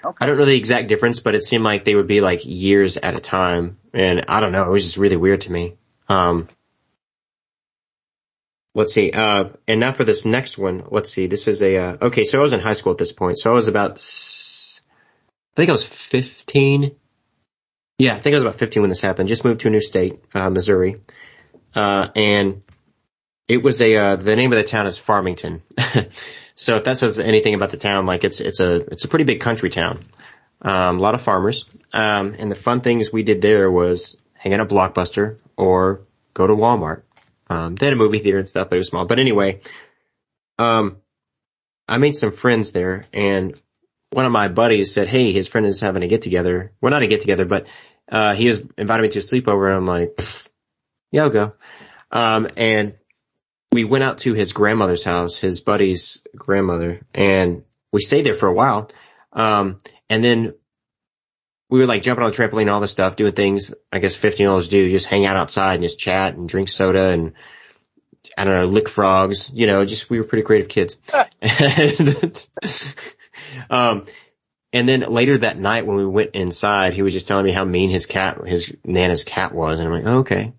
Okay. 0.03 0.17
I 0.19 0.27
don't 0.27 0.39
know 0.39 0.47
the 0.47 0.57
exact 0.57 0.89
difference, 0.89 1.21
but 1.21 1.35
it 1.35 1.43
seemed 1.43 1.63
like 1.63 1.85
they 1.85 1.95
would 1.95 2.07
be 2.07 2.23
like 2.23 2.47
years 2.47 2.97
at 2.97 3.15
a 3.17 3.21
time. 3.21 3.77
And 3.93 4.25
I 4.29 4.41
don't 4.41 4.53
know, 4.53 4.65
it 4.65 4.71
was 4.71 4.85
just 4.85 4.97
really 4.97 5.17
weird 5.19 5.43
to 5.43 5.53
me. 5.53 5.77
Um, 6.09 6.49
let's 8.75 8.95
see, 8.95 9.11
uh, 9.11 9.51
and 9.69 9.81
now 9.81 9.93
for 9.93 10.05
this 10.05 10.25
next 10.25 10.57
one, 10.57 10.85
let's 10.91 11.11
see, 11.11 11.27
this 11.27 11.49
is 11.49 11.61
a, 11.61 11.77
uh, 11.77 11.97
okay, 12.03 12.25
so 12.25 12.39
I 12.39 12.43
was 12.43 12.55
in 12.55 12.61
high 12.61 12.73
school 12.73 12.93
at 12.93 12.99
this 12.99 13.13
point, 13.13 13.39
so 13.39 13.51
I 13.51 13.55
was 13.55 13.69
about, 13.69 13.99
I 13.99 15.57
think 15.57 15.69
I 15.69 15.73
was 15.73 15.85
15. 15.85 16.93
Yeah, 18.01 18.15
I 18.15 18.19
think 18.19 18.33
I 18.33 18.37
was 18.39 18.45
about 18.45 18.59
15 18.59 18.81
when 18.81 18.89
this 18.89 19.03
happened. 19.03 19.29
Just 19.29 19.45
moved 19.45 19.61
to 19.61 19.69
a 19.69 19.71
new 19.71 19.81
state, 19.83 20.25
uh, 20.35 20.49
Missouri. 20.49 20.97
Uh, 21.77 22.09
and 22.17 22.63
it 23.47 23.63
was 23.63 23.83
a, 23.83 23.95
uh, 23.95 24.17
the 24.17 24.37
name 24.37 24.51
of 24.55 24.57
the 24.57 24.65
town 24.65 24.87
is 24.87 24.97
Farmington. 24.97 25.63
so 26.55 26.77
if 26.77 26.85
that 26.85 26.97
says 26.97 27.19
anything 27.19 27.53
about 27.53 27.69
the 27.69 27.77
town, 27.77 28.07
like 28.07 28.25
it's, 28.25 28.41
it's 28.41 28.59
a, 28.59 28.77
it's 28.77 29.05
a 29.05 29.09
pretty 29.09 29.27
big 29.27 29.41
country 29.43 29.69
town. 29.69 30.01
Um, 30.63 30.97
a 30.97 31.01
lot 31.03 31.15
of 31.15 31.21
farmers. 31.21 31.67
Um, 31.93 32.35
and 32.39 32.51
the 32.51 32.55
fun 32.55 32.81
things 32.81 33.13
we 33.13 33.23
did 33.23 33.43
there 33.43 33.71
was 33.71 34.17
hang 34.33 34.55
out 34.55 34.61
at 34.61 34.69
Blockbuster 34.71 35.37
or 35.59 36.01
go 36.33 36.47
to 36.47 36.55
Walmart. 36.55 37.03
Um, 37.51 37.75
they 37.75 37.85
had 37.85 37.93
a 37.93 37.97
movie 37.97 38.21
theater 38.21 38.39
and 38.39 38.49
stuff, 38.49 38.71
but 38.71 38.77
it 38.77 38.79
was 38.79 38.89
small. 38.89 39.05
But 39.05 39.19
anyway, 39.19 39.61
um, 40.59 40.97
I 41.87 41.99
made 41.99 42.17
some 42.17 42.33
friends 42.33 42.73
there 42.73 43.05
and 43.13 43.61
one 44.13 44.27
of 44.27 44.33
my 44.33 44.49
buddies 44.49 44.93
said, 44.93 45.09
Hey, 45.09 45.33
his 45.33 45.49
friend 45.49 45.67
is 45.67 45.81
having 45.81 46.03
a 46.03 46.09
get 46.09 46.23
together. 46.23 46.73
Well, 46.81 46.91
not 46.91 47.03
a 47.03 47.07
get 47.07 47.21
together, 47.21 47.45
but, 47.45 47.67
uh, 48.11 48.35
he 48.35 48.49
was 48.49 48.61
invited 48.77 49.03
me 49.03 49.09
to 49.11 49.19
a 49.21 49.23
sleepover 49.23 49.69
and 49.69 49.77
I'm 49.77 49.87
like, 49.87 50.21
yeah, 51.13 51.23
I'll 51.23 51.31
go. 51.31 51.53
Um, 52.11 52.49
and 52.57 52.95
we 53.73 53.85
went 53.85 54.05
out 54.05 54.19
to 54.19 54.35
his 54.35 54.53
grandmother's 54.53 55.05
house, 55.05 55.37
his 55.37 55.61
buddy's 55.61 56.23
grandmother, 56.37 57.01
and 57.15 57.63
we 57.93 58.01
stayed 58.01 58.27
there 58.27 58.35
for 58.35 58.49
a 58.49 58.53
while. 58.53 58.91
Um, 59.33 59.81
and 60.09 60.25
then 60.25 60.55
we 61.69 61.79
were 61.79 61.87
like 61.87 62.03
jumping 62.03 62.25
on 62.25 62.33
the 62.33 62.37
trampoline, 62.37 62.63
and 62.63 62.71
all 62.71 62.81
this 62.81 62.91
stuff, 62.91 63.15
doing 63.15 63.33
things 63.33 63.73
I 63.93 64.01
guess 64.01 64.17
15 64.17 64.43
year 64.45 64.51
olds 64.51 64.69
do, 64.69 64.91
just 64.91 65.07
hang 65.07 65.25
out 65.25 65.37
outside 65.37 65.75
and 65.75 65.85
just 65.85 66.01
chat 66.01 66.35
and 66.35 66.49
drink 66.49 66.69
soda 66.69 67.11
and 67.11 67.33
I 68.37 68.45
don't 68.45 68.55
know, 68.55 68.67
lick 68.67 68.89
frogs, 68.89 69.51
you 69.55 69.67
know, 69.67 69.85
just 69.85 70.11
we 70.11 70.19
were 70.19 70.25
pretty 70.25 70.43
creative 70.43 70.69
kids. 70.69 70.99
and, 71.41 72.47
um, 73.71 74.07
and 74.73 74.89
then 74.89 75.01
later 75.01 75.37
that 75.39 75.59
night 75.59 75.87
when 75.87 75.97
we 75.97 76.07
went 76.07 76.37
inside, 76.37 76.95
he 76.95 77.03
was 77.03 77.13
just 77.13 77.27
telling 77.27 77.45
me 77.45 77.53
how 77.53 77.65
mean 77.65 77.91
his 77.91 78.07
cat, 78.07 78.47
his 78.47 78.73
Nana's 78.85 79.25
cat 79.25 79.53
was. 79.53 79.81
And 79.81 79.89
I'm 79.89 79.95
like, 79.95 80.07
oh, 80.07 80.19
okay. 80.21 80.53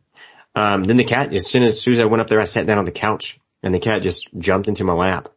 Um, 0.54 0.84
then 0.84 0.97
the 0.97 1.06
cat, 1.06 1.34
as 1.34 1.47
soon 1.47 1.63
as, 1.63 1.74
as 1.74 1.82
soon 1.82 1.93
as 1.93 2.00
I 2.00 2.06
went 2.06 2.21
up 2.21 2.28
there, 2.28 2.41
I 2.41 2.45
sat 2.45 2.65
down 2.65 2.78
on 2.78 2.86
the 2.86 2.91
couch 2.91 3.39
and 3.63 3.74
the 3.74 3.80
cat 3.80 4.02
just 4.02 4.30
jumped 4.38 4.67
into 4.67 4.84
my 4.84 4.93
lap. 4.93 5.30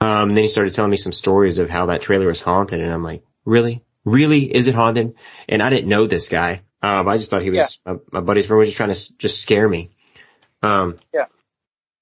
Um, 0.00 0.34
then 0.34 0.44
he 0.44 0.48
started 0.48 0.74
telling 0.74 0.90
me 0.90 0.96
some 0.96 1.12
stories 1.12 1.58
of 1.58 1.68
how 1.68 1.86
that 1.86 2.00
trailer 2.02 2.26
was 2.26 2.40
haunted 2.40 2.80
and 2.80 2.92
I'm 2.92 3.04
like, 3.04 3.24
really? 3.44 3.84
Really? 4.04 4.44
Is 4.44 4.66
it 4.66 4.74
haunted? 4.74 5.14
And 5.48 5.62
I 5.62 5.70
didn't 5.70 5.88
know 5.88 6.06
this 6.06 6.28
guy. 6.28 6.62
Um, 6.82 7.06
I 7.06 7.18
just 7.18 7.30
thought 7.30 7.42
he 7.42 7.50
was, 7.50 7.78
my, 7.86 7.96
my 8.10 8.20
buddy's 8.20 8.46
friend 8.46 8.58
was 8.58 8.68
just 8.68 8.76
trying 8.78 8.92
to 8.92 9.18
just 9.18 9.40
scare 9.40 9.68
me. 9.68 9.90
Um, 10.62 10.96
Yeah. 11.12 11.26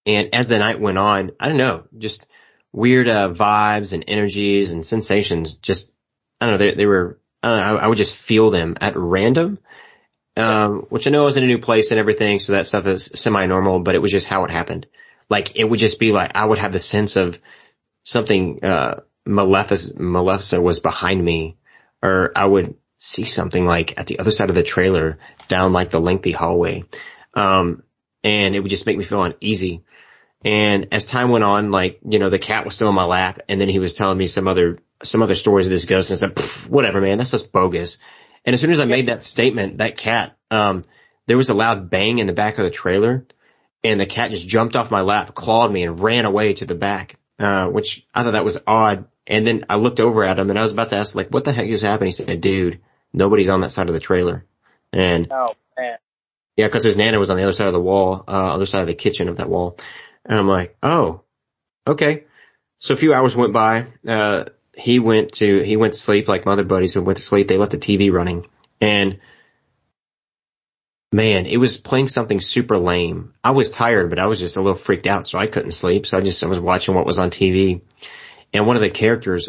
and 0.06 0.34
as 0.34 0.48
the 0.48 0.58
night 0.58 0.80
went 0.80 0.98
on, 0.98 1.32
I 1.40 1.48
don't 1.48 1.58
know, 1.58 1.84
just 1.98 2.26
weird, 2.72 3.08
uh, 3.08 3.30
vibes 3.30 3.92
and 3.92 4.04
energies 4.06 4.70
and 4.70 4.84
sensations. 4.84 5.54
Just, 5.54 5.92
I 6.40 6.46
don't 6.46 6.54
know, 6.54 6.58
they, 6.58 6.74
they 6.74 6.86
were, 6.86 7.18
I 7.42 7.48
know, 7.48 7.54
I, 7.54 7.74
I 7.84 7.86
would 7.86 7.98
just 7.98 8.14
feel 8.14 8.50
them 8.50 8.76
at 8.80 8.96
random. 8.96 9.58
Um, 10.36 10.86
which 10.88 11.06
I 11.06 11.10
know 11.10 11.22
I 11.22 11.24
was 11.24 11.36
in 11.36 11.44
a 11.44 11.48
new 11.48 11.58
place 11.58 11.90
and 11.90 11.98
everything, 11.98 12.38
so 12.38 12.52
that 12.52 12.66
stuff 12.66 12.86
is 12.86 13.10
semi-normal, 13.14 13.80
but 13.80 13.94
it 13.94 14.00
was 14.00 14.12
just 14.12 14.26
how 14.26 14.44
it 14.44 14.50
happened. 14.50 14.86
Like, 15.28 15.56
it 15.56 15.64
would 15.64 15.80
just 15.80 15.98
be 15.98 16.12
like, 16.12 16.32
I 16.34 16.44
would 16.44 16.58
have 16.58 16.72
the 16.72 16.78
sense 16.78 17.16
of 17.16 17.38
something, 18.04 18.64
uh, 18.64 19.00
Malefic- 19.26 20.62
was 20.62 20.80
behind 20.80 21.22
me, 21.22 21.58
or 22.02 22.32
I 22.34 22.46
would 22.46 22.76
see 22.98 23.24
something 23.24 23.66
like 23.66 23.98
at 23.98 24.06
the 24.06 24.18
other 24.18 24.30
side 24.30 24.50
of 24.50 24.54
the 24.54 24.62
trailer 24.62 25.18
down 25.48 25.72
like 25.72 25.90
the 25.90 26.00
lengthy 26.00 26.32
hallway. 26.32 26.84
Um, 27.34 27.82
and 28.22 28.54
it 28.54 28.60
would 28.60 28.70
just 28.70 28.86
make 28.86 28.96
me 28.96 29.04
feel 29.04 29.24
uneasy. 29.24 29.82
And 30.44 30.88
as 30.92 31.04
time 31.04 31.30
went 31.30 31.44
on, 31.44 31.70
like, 31.70 32.00
you 32.08 32.18
know, 32.18 32.30
the 32.30 32.38
cat 32.38 32.64
was 32.64 32.74
still 32.74 32.88
in 32.88 32.94
my 32.94 33.04
lap 33.04 33.40
and 33.48 33.60
then 33.60 33.68
he 33.68 33.78
was 33.78 33.94
telling 33.94 34.16
me 34.16 34.26
some 34.26 34.48
other, 34.48 34.78
some 35.02 35.22
other 35.22 35.34
stories 35.34 35.66
of 35.66 35.70
this 35.70 35.84
ghost 35.84 36.10
and 36.10 36.16
I 36.16 36.42
said, 36.42 36.70
whatever, 36.70 37.00
man, 37.00 37.18
that's 37.18 37.32
just 37.32 37.52
bogus. 37.52 37.98
And 38.44 38.54
as 38.54 38.60
soon 38.60 38.70
as 38.70 38.80
I 38.80 38.86
made 38.86 39.06
that 39.06 39.22
statement, 39.22 39.78
that 39.78 39.98
cat, 39.98 40.36
um, 40.50 40.82
there 41.26 41.36
was 41.36 41.50
a 41.50 41.54
loud 41.54 41.90
bang 41.90 42.18
in 42.18 42.26
the 42.26 42.32
back 42.32 42.58
of 42.58 42.64
the 42.64 42.70
trailer 42.70 43.26
and 43.84 44.00
the 44.00 44.06
cat 44.06 44.30
just 44.30 44.48
jumped 44.48 44.76
off 44.76 44.90
my 44.90 45.02
lap, 45.02 45.34
clawed 45.34 45.70
me 45.70 45.82
and 45.82 46.00
ran 46.00 46.24
away 46.24 46.54
to 46.54 46.64
the 46.64 46.74
back, 46.74 47.16
uh, 47.38 47.68
which 47.68 48.06
I 48.14 48.22
thought 48.22 48.32
that 48.32 48.44
was 48.44 48.58
odd. 48.66 49.06
And 49.26 49.46
then 49.46 49.66
I 49.68 49.76
looked 49.76 50.00
over 50.00 50.24
at 50.24 50.38
him 50.38 50.48
and 50.48 50.58
I 50.58 50.62
was 50.62 50.72
about 50.72 50.88
to 50.90 50.96
ask 50.96 51.14
like, 51.14 51.28
what 51.28 51.44
the 51.44 51.52
heck 51.52 51.68
is 51.68 51.82
happening? 51.82 52.08
He 52.08 52.12
said, 52.12 52.40
dude, 52.40 52.80
nobody's 53.12 53.50
on 53.50 53.60
that 53.60 53.72
side 53.72 53.88
of 53.88 53.94
the 53.94 54.00
trailer. 54.00 54.46
And 54.92 55.28
Oh 55.30 55.54
man. 55.78 55.98
yeah, 56.56 56.68
cause 56.68 56.82
his 56.82 56.96
nana 56.96 57.18
was 57.18 57.28
on 57.28 57.36
the 57.36 57.42
other 57.42 57.52
side 57.52 57.68
of 57.68 57.74
the 57.74 57.80
wall, 57.80 58.24
uh, 58.26 58.54
other 58.54 58.66
side 58.66 58.80
of 58.80 58.86
the 58.86 58.94
kitchen 58.94 59.28
of 59.28 59.36
that 59.36 59.50
wall. 59.50 59.78
And 60.24 60.38
I'm 60.38 60.48
like, 60.48 60.76
oh, 60.82 61.22
okay. 61.86 62.24
So 62.78 62.94
a 62.94 62.96
few 62.96 63.12
hours 63.12 63.36
went 63.36 63.52
by, 63.52 63.86
uh, 64.06 64.44
he 64.74 64.98
went 64.98 65.32
to, 65.34 65.62
he 65.62 65.76
went 65.76 65.94
to 65.94 66.00
sleep 66.00 66.28
like 66.28 66.46
my 66.46 66.52
other 66.52 66.64
buddies 66.64 66.96
went 66.96 67.18
to 67.18 67.22
sleep. 67.22 67.48
They 67.48 67.58
left 67.58 67.72
the 67.72 67.78
TV 67.78 68.12
running 68.12 68.46
and 68.80 69.18
man, 71.12 71.46
it 71.46 71.56
was 71.56 71.76
playing 71.76 72.08
something 72.08 72.40
super 72.40 72.78
lame. 72.78 73.34
I 73.42 73.50
was 73.50 73.70
tired, 73.70 74.10
but 74.10 74.18
I 74.18 74.26
was 74.26 74.38
just 74.38 74.56
a 74.56 74.60
little 74.60 74.76
freaked 74.76 75.06
out. 75.06 75.26
So 75.26 75.38
I 75.38 75.46
couldn't 75.46 75.72
sleep. 75.72 76.06
So 76.06 76.16
I 76.16 76.20
just, 76.20 76.42
I 76.42 76.46
was 76.46 76.60
watching 76.60 76.94
what 76.94 77.06
was 77.06 77.18
on 77.18 77.30
TV 77.30 77.82
and 78.52 78.66
one 78.66 78.76
of 78.76 78.82
the 78.82 78.90
characters, 78.90 79.48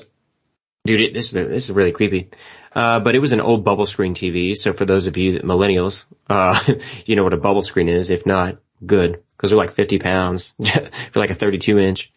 dude, 0.86 1.14
this 1.14 1.28
is, 1.28 1.32
this 1.32 1.70
is 1.70 1.72
really 1.72 1.92
creepy. 1.92 2.30
Uh, 2.74 3.00
but 3.00 3.16
it 3.16 3.20
was 3.20 3.32
an 3.32 3.42
old 3.42 3.66
bubble 3.66 3.86
screen 3.86 4.14
TV. 4.14 4.56
So 4.56 4.74
for 4.74 4.86
those 4.86 5.08
of 5.08 5.18
you 5.18 5.34
that 5.34 5.44
millennials, 5.44 6.06
uh, 6.30 6.60
you 7.06 7.16
know 7.16 7.24
what 7.24 7.34
a 7.34 7.38
bubble 7.38 7.62
screen 7.62 7.90
is. 7.90 8.10
If 8.10 8.26
not, 8.26 8.60
good. 8.86 9.24
Cause 9.38 9.50
they're 9.50 9.58
like 9.58 9.74
50 9.74 9.98
pounds 10.00 10.54
for 11.12 11.20
like 11.20 11.32
a 11.32 11.36
32 11.36 11.80
inch. 11.80 12.14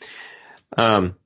Um, 0.76 1.16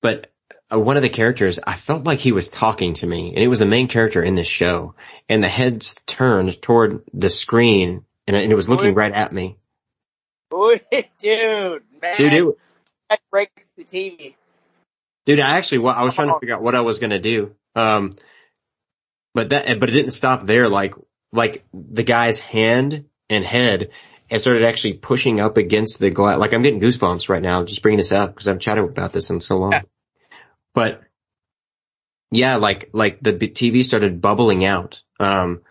but 0.00 0.30
uh, 0.72 0.78
one 0.78 0.96
of 0.96 1.02
the 1.02 1.08
characters, 1.08 1.58
I 1.64 1.74
felt 1.76 2.04
like 2.04 2.20
he 2.20 2.30
was 2.30 2.48
talking 2.48 2.94
to 2.94 3.06
me 3.06 3.30
and 3.34 3.42
it 3.42 3.48
was 3.48 3.58
the 3.58 3.66
main 3.66 3.88
character 3.88 4.22
in 4.22 4.36
this 4.36 4.46
show 4.46 4.94
and 5.28 5.42
the 5.42 5.48
heads 5.48 5.96
turned 6.06 6.62
toward 6.62 7.02
the 7.12 7.28
screen 7.28 8.04
and, 8.26 8.36
and 8.36 8.52
it 8.52 8.54
was 8.54 8.68
looking 8.68 8.94
right 8.94 9.12
at 9.12 9.32
me. 9.32 9.56
Dude, 11.18 11.82
man. 12.00 12.16
Dude, 12.16 12.32
it, 12.32 13.50
the 13.76 13.84
TV. 13.84 14.34
Dude, 15.26 15.40
I 15.40 15.56
actually, 15.56 15.78
well, 15.78 15.94
I 15.94 16.02
was 16.02 16.14
trying 16.14 16.28
to 16.28 16.38
figure 16.38 16.54
out 16.54 16.62
what 16.62 16.74
I 16.74 16.82
was 16.82 16.98
gonna 16.98 17.18
do. 17.18 17.54
Um, 17.74 18.16
but 19.34 19.50
that, 19.50 19.80
but 19.80 19.88
it 19.88 19.92
didn't 19.92 20.12
stop 20.12 20.44
there. 20.44 20.68
Like, 20.68 20.94
like 21.32 21.64
the 21.72 22.04
guy's 22.04 22.38
hand 22.38 23.06
and 23.28 23.44
head 23.44 23.90
and 24.30 24.40
started 24.40 24.64
actually 24.64 24.94
pushing 24.94 25.40
up 25.40 25.56
against 25.56 25.98
the 25.98 26.10
glass. 26.10 26.38
Like 26.38 26.54
I'm 26.54 26.62
getting 26.62 26.80
goosebumps 26.80 27.28
right 27.28 27.42
now 27.42 27.64
just 27.64 27.82
bringing 27.82 27.98
this 27.98 28.12
up 28.12 28.34
because 28.34 28.48
I've 28.48 28.60
chatted 28.60 28.84
about 28.84 29.12
this 29.12 29.30
in 29.30 29.40
so 29.40 29.56
long. 29.56 29.72
Yeah. 29.72 29.82
But 30.74 31.02
yeah, 32.30 32.56
like, 32.56 32.90
like 32.92 33.20
the 33.20 33.32
TV 33.32 33.84
started 33.84 34.20
bubbling 34.20 34.64
out. 34.64 35.02
Um, 35.20 35.62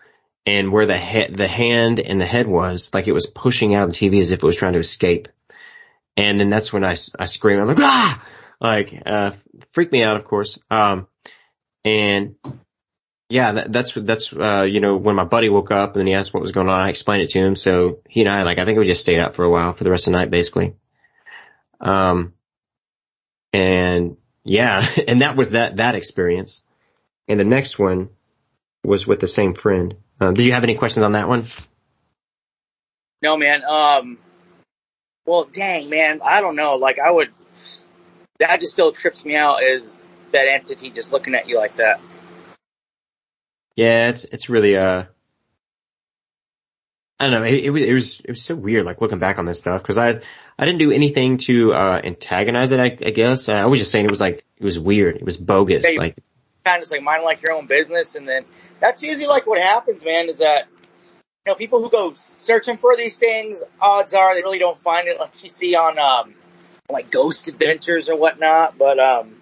and 0.46 0.72
where 0.72 0.86
the 0.86 0.96
head, 0.96 1.36
the 1.36 1.48
hand 1.48 2.00
and 2.00 2.20
the 2.20 2.26
head 2.26 2.46
was, 2.46 2.92
like 2.92 3.08
it 3.08 3.12
was 3.12 3.26
pushing 3.26 3.74
out 3.74 3.88
of 3.88 3.94
the 3.94 3.96
TV 3.96 4.20
as 4.20 4.30
if 4.30 4.42
it 4.42 4.46
was 4.46 4.56
trying 4.56 4.74
to 4.74 4.78
escape. 4.78 5.28
And 6.16 6.38
then 6.38 6.50
that's 6.50 6.72
when 6.72 6.84
I, 6.84 6.96
I 7.18 7.24
screamed, 7.24 7.60
I'm 7.60 7.68
like, 7.68 7.80
ah! 7.80 8.26
Like, 8.60 9.02
uh, 9.04 9.32
freaked 9.72 9.92
me 9.92 10.02
out, 10.02 10.16
of 10.16 10.24
course. 10.24 10.58
Um, 10.70 11.08
and 11.84 12.36
yeah, 13.28 13.52
that, 13.52 13.72
that's, 13.72 13.92
that's, 13.94 14.32
uh, 14.32 14.66
you 14.68 14.80
know, 14.80 14.96
when 14.96 15.16
my 15.16 15.24
buddy 15.24 15.48
woke 15.48 15.70
up 15.70 15.94
and 15.94 16.00
then 16.00 16.06
he 16.06 16.14
asked 16.14 16.34
what 16.34 16.42
was 16.42 16.52
going 16.52 16.68
on, 16.68 16.80
I 16.80 16.90
explained 16.90 17.22
it 17.22 17.30
to 17.30 17.38
him. 17.38 17.56
So 17.56 18.00
he 18.08 18.20
and 18.20 18.30
I, 18.30 18.42
like, 18.42 18.58
I 18.58 18.64
think 18.64 18.78
we 18.78 18.84
just 18.84 19.00
stayed 19.00 19.18
up 19.18 19.34
for 19.34 19.44
a 19.44 19.50
while 19.50 19.72
for 19.72 19.84
the 19.84 19.90
rest 19.90 20.06
of 20.06 20.12
the 20.12 20.18
night, 20.18 20.30
basically. 20.30 20.74
Um, 21.80 22.34
and 23.52 24.16
yeah, 24.44 24.86
and 25.08 25.22
that 25.22 25.36
was 25.36 25.50
that, 25.50 25.78
that 25.78 25.94
experience. 25.94 26.62
And 27.26 27.40
the 27.40 27.44
next 27.44 27.78
one 27.78 28.10
was 28.84 29.06
with 29.06 29.20
the 29.20 29.26
same 29.26 29.54
friend. 29.54 29.94
Um, 30.20 30.34
did 30.34 30.44
you 30.44 30.52
have 30.52 30.64
any 30.64 30.74
questions 30.74 31.02
on 31.02 31.12
that 31.12 31.26
one? 31.26 31.44
No, 33.22 33.38
man. 33.38 33.62
Um, 33.64 34.18
well, 35.24 35.44
dang, 35.44 35.88
man. 35.88 36.20
I 36.22 36.42
don't 36.42 36.56
know. 36.56 36.74
Like, 36.74 36.98
I 36.98 37.10
would, 37.10 37.32
that 38.38 38.60
just 38.60 38.74
still 38.74 38.92
trips 38.92 39.24
me 39.24 39.34
out 39.34 39.62
is 39.62 40.02
that 40.32 40.46
entity 40.46 40.90
just 40.90 41.12
looking 41.12 41.34
at 41.34 41.48
you 41.48 41.56
like 41.56 41.76
that. 41.76 42.00
Yeah, 43.76 44.08
it's, 44.08 44.24
it's 44.24 44.48
really, 44.48 44.76
uh, 44.76 45.04
I 47.18 47.28
don't 47.28 47.32
know. 47.32 47.42
It, 47.44 47.64
it, 47.64 47.70
was, 47.70 47.82
it 47.82 47.92
was, 47.92 48.20
it 48.20 48.30
was 48.30 48.42
so 48.42 48.54
weird, 48.54 48.84
like 48.84 49.00
looking 49.00 49.18
back 49.18 49.38
on 49.38 49.46
this 49.46 49.58
stuff, 49.58 49.82
cause 49.82 49.98
I, 49.98 50.20
I 50.58 50.64
didn't 50.64 50.78
do 50.78 50.92
anything 50.92 51.38
to, 51.38 51.72
uh, 51.74 52.00
antagonize 52.04 52.70
it, 52.72 52.80
I, 52.80 52.84
I 52.84 53.10
guess. 53.10 53.48
I 53.48 53.66
was 53.66 53.80
just 53.80 53.90
saying 53.90 54.04
it 54.04 54.10
was 54.10 54.20
like, 54.20 54.44
it 54.56 54.64
was 54.64 54.78
weird. 54.78 55.16
It 55.16 55.24
was 55.24 55.36
bogus. 55.36 55.84
You- 55.84 55.98
like, 55.98 56.16
Kind 56.64 56.76
of 56.78 56.82
just 56.82 56.92
like 56.92 57.02
mind 57.02 57.24
like 57.24 57.42
your 57.42 57.54
own 57.54 57.66
business. 57.66 58.14
And 58.14 58.26
then 58.26 58.42
that's 58.80 59.02
usually 59.02 59.26
like 59.26 59.46
what 59.46 59.60
happens, 59.60 60.02
man, 60.02 60.30
is 60.30 60.38
that, 60.38 60.66
you 61.44 61.52
know, 61.52 61.54
people 61.56 61.82
who 61.82 61.90
go 61.90 62.14
searching 62.16 62.78
for 62.78 62.96
these 62.96 63.18
things, 63.18 63.62
odds 63.78 64.14
are 64.14 64.34
they 64.34 64.40
really 64.40 64.58
don't 64.60 64.78
find 64.78 65.06
it 65.06 65.20
like 65.20 65.42
you 65.42 65.50
see 65.50 65.74
on, 65.74 65.98
um, 65.98 66.32
like 66.88 67.10
ghost 67.10 67.48
adventures 67.48 68.08
or 68.08 68.16
whatnot. 68.16 68.78
But, 68.78 68.98
um, 68.98 69.34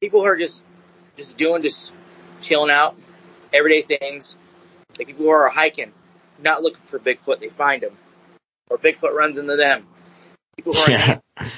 people 0.00 0.20
who 0.20 0.26
are 0.26 0.36
just, 0.36 0.62
just 1.16 1.36
doing, 1.36 1.62
just 1.62 1.92
chilling 2.40 2.70
out, 2.70 2.96
everyday 3.52 3.82
things. 3.82 4.36
Like 4.98 5.06
people 5.06 5.26
who 5.26 5.30
are 5.30 5.48
hiking, 5.48 5.92
not 6.42 6.62
looking 6.62 6.82
for 6.86 6.98
Bigfoot, 6.98 7.40
they 7.40 7.48
find 7.48 7.82
him. 7.82 7.96
Or 8.68 8.78
Bigfoot 8.78 9.12
runs 9.12 9.38
into 9.38 9.56
them. 9.56 9.86
People 10.56 10.74
who 10.74 10.80
are 10.80 10.90
yeah. 10.90 11.18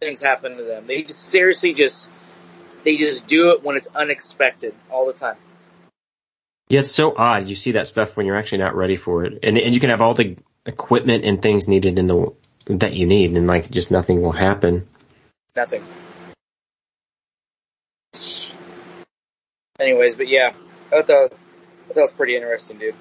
things 0.00 0.20
happen 0.20 0.56
to 0.56 0.62
them. 0.62 0.86
They 0.86 1.02
just 1.02 1.20
seriously 1.20 1.72
just, 1.72 2.08
they 2.84 2.96
just 2.96 3.26
do 3.26 3.52
it 3.52 3.62
when 3.62 3.76
it's 3.76 3.88
unexpected 3.94 4.74
all 4.90 5.06
the 5.06 5.12
time. 5.12 5.36
Yeah, 6.68 6.80
it's 6.80 6.92
so 6.92 7.14
odd. 7.16 7.46
You 7.46 7.54
see 7.54 7.72
that 7.72 7.86
stuff 7.86 8.16
when 8.16 8.26
you're 8.26 8.36
actually 8.36 8.58
not 8.58 8.74
ready 8.74 8.96
for 8.96 9.24
it. 9.24 9.40
And, 9.42 9.58
and 9.58 9.74
you 9.74 9.80
can 9.80 9.90
have 9.90 10.00
all 10.00 10.14
the 10.14 10.36
equipment 10.66 11.24
and 11.24 11.40
things 11.40 11.68
needed 11.68 11.98
in 11.98 12.06
the, 12.06 12.32
that 12.66 12.94
you 12.94 13.06
need 13.06 13.36
and 13.36 13.46
like 13.46 13.70
just 13.70 13.90
nothing 13.90 14.22
will 14.22 14.32
happen. 14.32 14.88
Nothing. 15.54 15.84
Anyways, 19.80 20.14
but 20.14 20.28
yeah, 20.28 20.52
I 20.86 20.90
thought 20.90 21.06
that, 21.08 21.14
I 21.16 21.28
thought 21.28 21.94
that 21.94 22.00
was 22.00 22.12
pretty 22.12 22.36
interesting, 22.36 22.78
dude. 22.78 22.94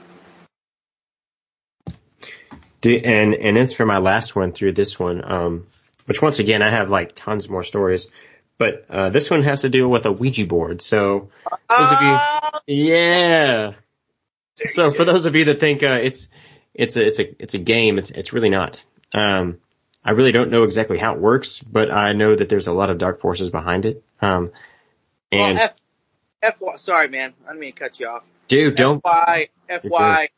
And, 3.06 3.34
and 3.36 3.58
it's 3.58 3.74
for 3.74 3.86
my 3.86 4.00
last 4.00 4.36
one 4.36 4.52
through 4.52 4.74
this 4.74 5.00
one, 5.00 5.24
um, 5.24 5.68
which 6.06 6.22
once 6.22 6.40
again, 6.40 6.62
I 6.62 6.70
have 6.70 6.90
like 6.90 7.16
tons 7.16 7.48
more 7.48 7.64
stories, 7.64 8.08
but, 8.58 8.86
uh, 8.90 9.10
this 9.10 9.30
one 9.30 9.44
has 9.44 9.62
to 9.62 9.70
do 9.70 9.88
with 9.88 10.06
a 10.06 10.12
Ouija 10.12 10.46
board. 10.46 10.82
So 10.82 11.30
those 11.70 11.92
of 11.92 12.02
you, 12.02 12.08
Ah, 12.10 12.60
yeah. 12.68 13.74
So 14.56 14.90
for 14.90 15.06
those 15.06 15.26
of 15.26 15.36
you 15.36 15.46
that 15.46 15.60
think, 15.60 15.82
uh, 15.84 16.00
it's, 16.02 16.28
it's 16.74 16.98
a, 16.98 17.08
it's 17.08 17.20
a, 17.20 17.42
it's 17.42 17.54
a 17.54 17.60
game, 17.60 18.00
it's, 18.00 18.12
it's 18.12 18.34
really 18.34 18.50
not. 18.50 18.80
Um, 19.14 19.60
I 20.04 20.12
really 20.12 20.32
don't 20.32 20.52
know 20.52 20.64
exactly 20.64 20.98
how 20.98 21.14
it 21.14 21.20
works, 21.20 21.62
but 21.62 21.92
I 21.92 22.14
know 22.14 22.36
that 22.36 22.50
there's 22.50 22.68
a 22.68 22.74
lot 22.74 22.90
of 22.90 22.98
dark 22.98 23.22
forces 23.22 23.50
behind 23.50 23.86
it. 23.86 24.04
Um, 24.22 24.52
and 25.32 25.56
well, 25.58 25.66
F, 25.66 25.80
F, 26.43 26.62
sorry 26.75 27.08
man, 27.08 27.34
I 27.45 27.49
didn't 27.49 27.62
mean 27.62 27.73
to 27.73 27.79
cut 27.79 27.99
you 28.01 28.08
off. 28.08 28.29
dude, 28.49 28.75
don't, 28.75 29.01
FY, 29.01 29.47
FY. 29.69 30.29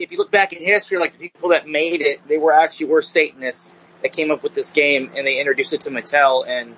If 0.00 0.10
you 0.10 0.18
look 0.18 0.32
back 0.32 0.52
in 0.52 0.62
history, 0.62 0.98
like 0.98 1.12
the 1.12 1.18
people 1.18 1.50
that 1.50 1.68
made 1.68 2.00
it, 2.00 2.26
they 2.26 2.38
were 2.38 2.52
actually 2.52 2.86
were 2.86 3.02
Satanists 3.02 3.72
that 4.02 4.12
came 4.12 4.32
up 4.32 4.42
with 4.42 4.52
this 4.52 4.72
game 4.72 5.12
and 5.16 5.24
they 5.24 5.38
introduced 5.38 5.72
it 5.72 5.82
to 5.82 5.90
Mattel 5.90 6.44
and 6.46 6.74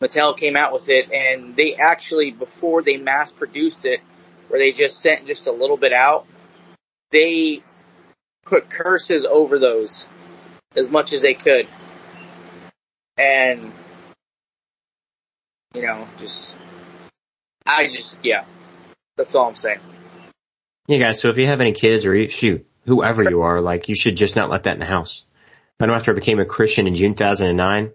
Mattel 0.00 0.36
came 0.36 0.56
out 0.56 0.72
with 0.72 0.88
it 0.88 1.12
and 1.12 1.54
they 1.54 1.74
actually, 1.74 2.30
before 2.30 2.82
they 2.82 2.96
mass 2.96 3.30
produced 3.30 3.84
it, 3.84 4.00
where 4.48 4.58
they 4.58 4.72
just 4.72 5.00
sent 5.00 5.26
just 5.26 5.46
a 5.46 5.52
little 5.52 5.76
bit 5.76 5.92
out, 5.92 6.26
they 7.10 7.62
put 8.46 8.70
curses 8.70 9.26
over 9.26 9.58
those 9.58 10.06
as 10.74 10.90
much 10.90 11.12
as 11.12 11.20
they 11.20 11.34
could. 11.34 11.68
And, 13.18 13.72
you 15.74 15.82
know, 15.82 16.08
just, 16.18 16.56
I 17.66 17.88
just, 17.88 18.18
yeah, 18.22 18.44
that's 19.16 19.34
all 19.34 19.48
I'm 19.48 19.56
saying. 19.56 19.80
Yeah, 20.86 20.98
guys. 20.98 21.20
So 21.20 21.28
if 21.28 21.36
you 21.36 21.46
have 21.46 21.60
any 21.60 21.72
kids 21.72 22.06
or 22.06 22.14
you- 22.14 22.28
shoot, 22.28 22.66
whoever 22.86 23.28
you 23.28 23.42
are, 23.42 23.60
like 23.60 23.88
you 23.88 23.96
should 23.96 24.16
just 24.16 24.36
not 24.36 24.50
let 24.50 24.64
that 24.64 24.74
in 24.74 24.80
the 24.80 24.86
house. 24.86 25.24
I 25.80 25.86
know 25.86 25.94
after 25.94 26.12
I 26.12 26.14
became 26.14 26.38
a 26.38 26.44
Christian 26.44 26.86
in 26.86 26.94
June 26.94 27.14
2009, 27.14 27.90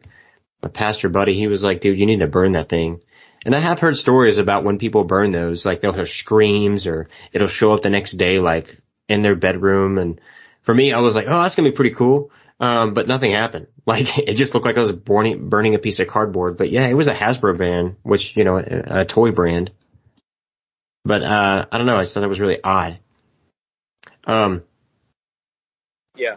my 0.62 0.70
pastor 0.70 1.10
buddy, 1.10 1.36
he 1.36 1.48
was 1.48 1.64
like, 1.64 1.82
dude, 1.82 1.98
you 1.98 2.06
need 2.06 2.20
to 2.20 2.28
burn 2.28 2.52
that 2.52 2.70
thing. 2.70 3.02
And 3.46 3.56
I 3.56 3.60
have 3.60 3.80
heard 3.80 3.96
stories 3.96 4.38
about 4.38 4.66
when 4.66 4.78
people 4.78 5.06
burn 5.06 5.32
those, 5.32 5.66
like 5.66 5.80
they'll 5.80 5.94
have 5.94 6.10
screams 6.10 6.88
or 6.88 7.08
it'll 7.32 7.48
show 7.48 7.74
up 7.74 7.82
the 7.82 7.90
next 7.90 8.14
day, 8.14 8.40
like 8.40 8.80
in 9.08 9.22
their 9.22 9.36
bedroom. 9.36 9.98
And 9.98 10.20
for 10.62 10.74
me, 10.76 10.92
I 10.92 11.00
was 11.00 11.16
like, 11.16 11.26
oh, 11.28 11.42
that's 11.42 11.56
going 11.56 11.66
to 11.66 11.72
be 11.72 11.76
pretty 11.76 11.96
cool. 11.96 12.32
Um, 12.60 12.94
but 12.94 13.08
nothing 13.08 13.32
happened. 13.32 13.68
Like 13.90 14.20
it 14.20 14.36
just 14.36 14.54
looked 14.54 14.68
like 14.68 14.76
I 14.78 14.82
was 14.82 14.92
burning, 14.92 15.50
burning 15.50 15.74
a 15.74 15.80
piece 15.80 16.00
of 16.00 16.08
cardboard. 16.08 16.58
But 16.58 16.70
yeah, 16.70 16.86
it 16.86 16.94
was 16.94 17.08
a 17.08 17.16
Hasbro 17.16 17.58
brand, 17.58 17.96
which, 18.04 18.38
you 18.38 18.44
know, 18.44 18.58
a, 18.60 19.00
a 19.02 19.06
toy 19.06 19.32
brand. 19.32 19.72
But, 21.06 21.24
uh, 21.24 21.66
I 21.72 21.78
don't 21.78 21.88
know. 21.88 21.96
I 21.96 22.04
just 22.04 22.14
thought 22.14 22.20
that 22.20 22.30
was 22.30 22.40
really 22.40 22.64
odd. 22.64 23.00
Um, 24.26 24.62
Yeah. 26.16 26.36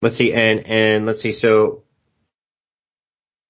let's 0.00 0.14
see, 0.14 0.32
and, 0.32 0.64
and 0.68 1.06
let's 1.06 1.20
see, 1.20 1.32
so, 1.32 1.82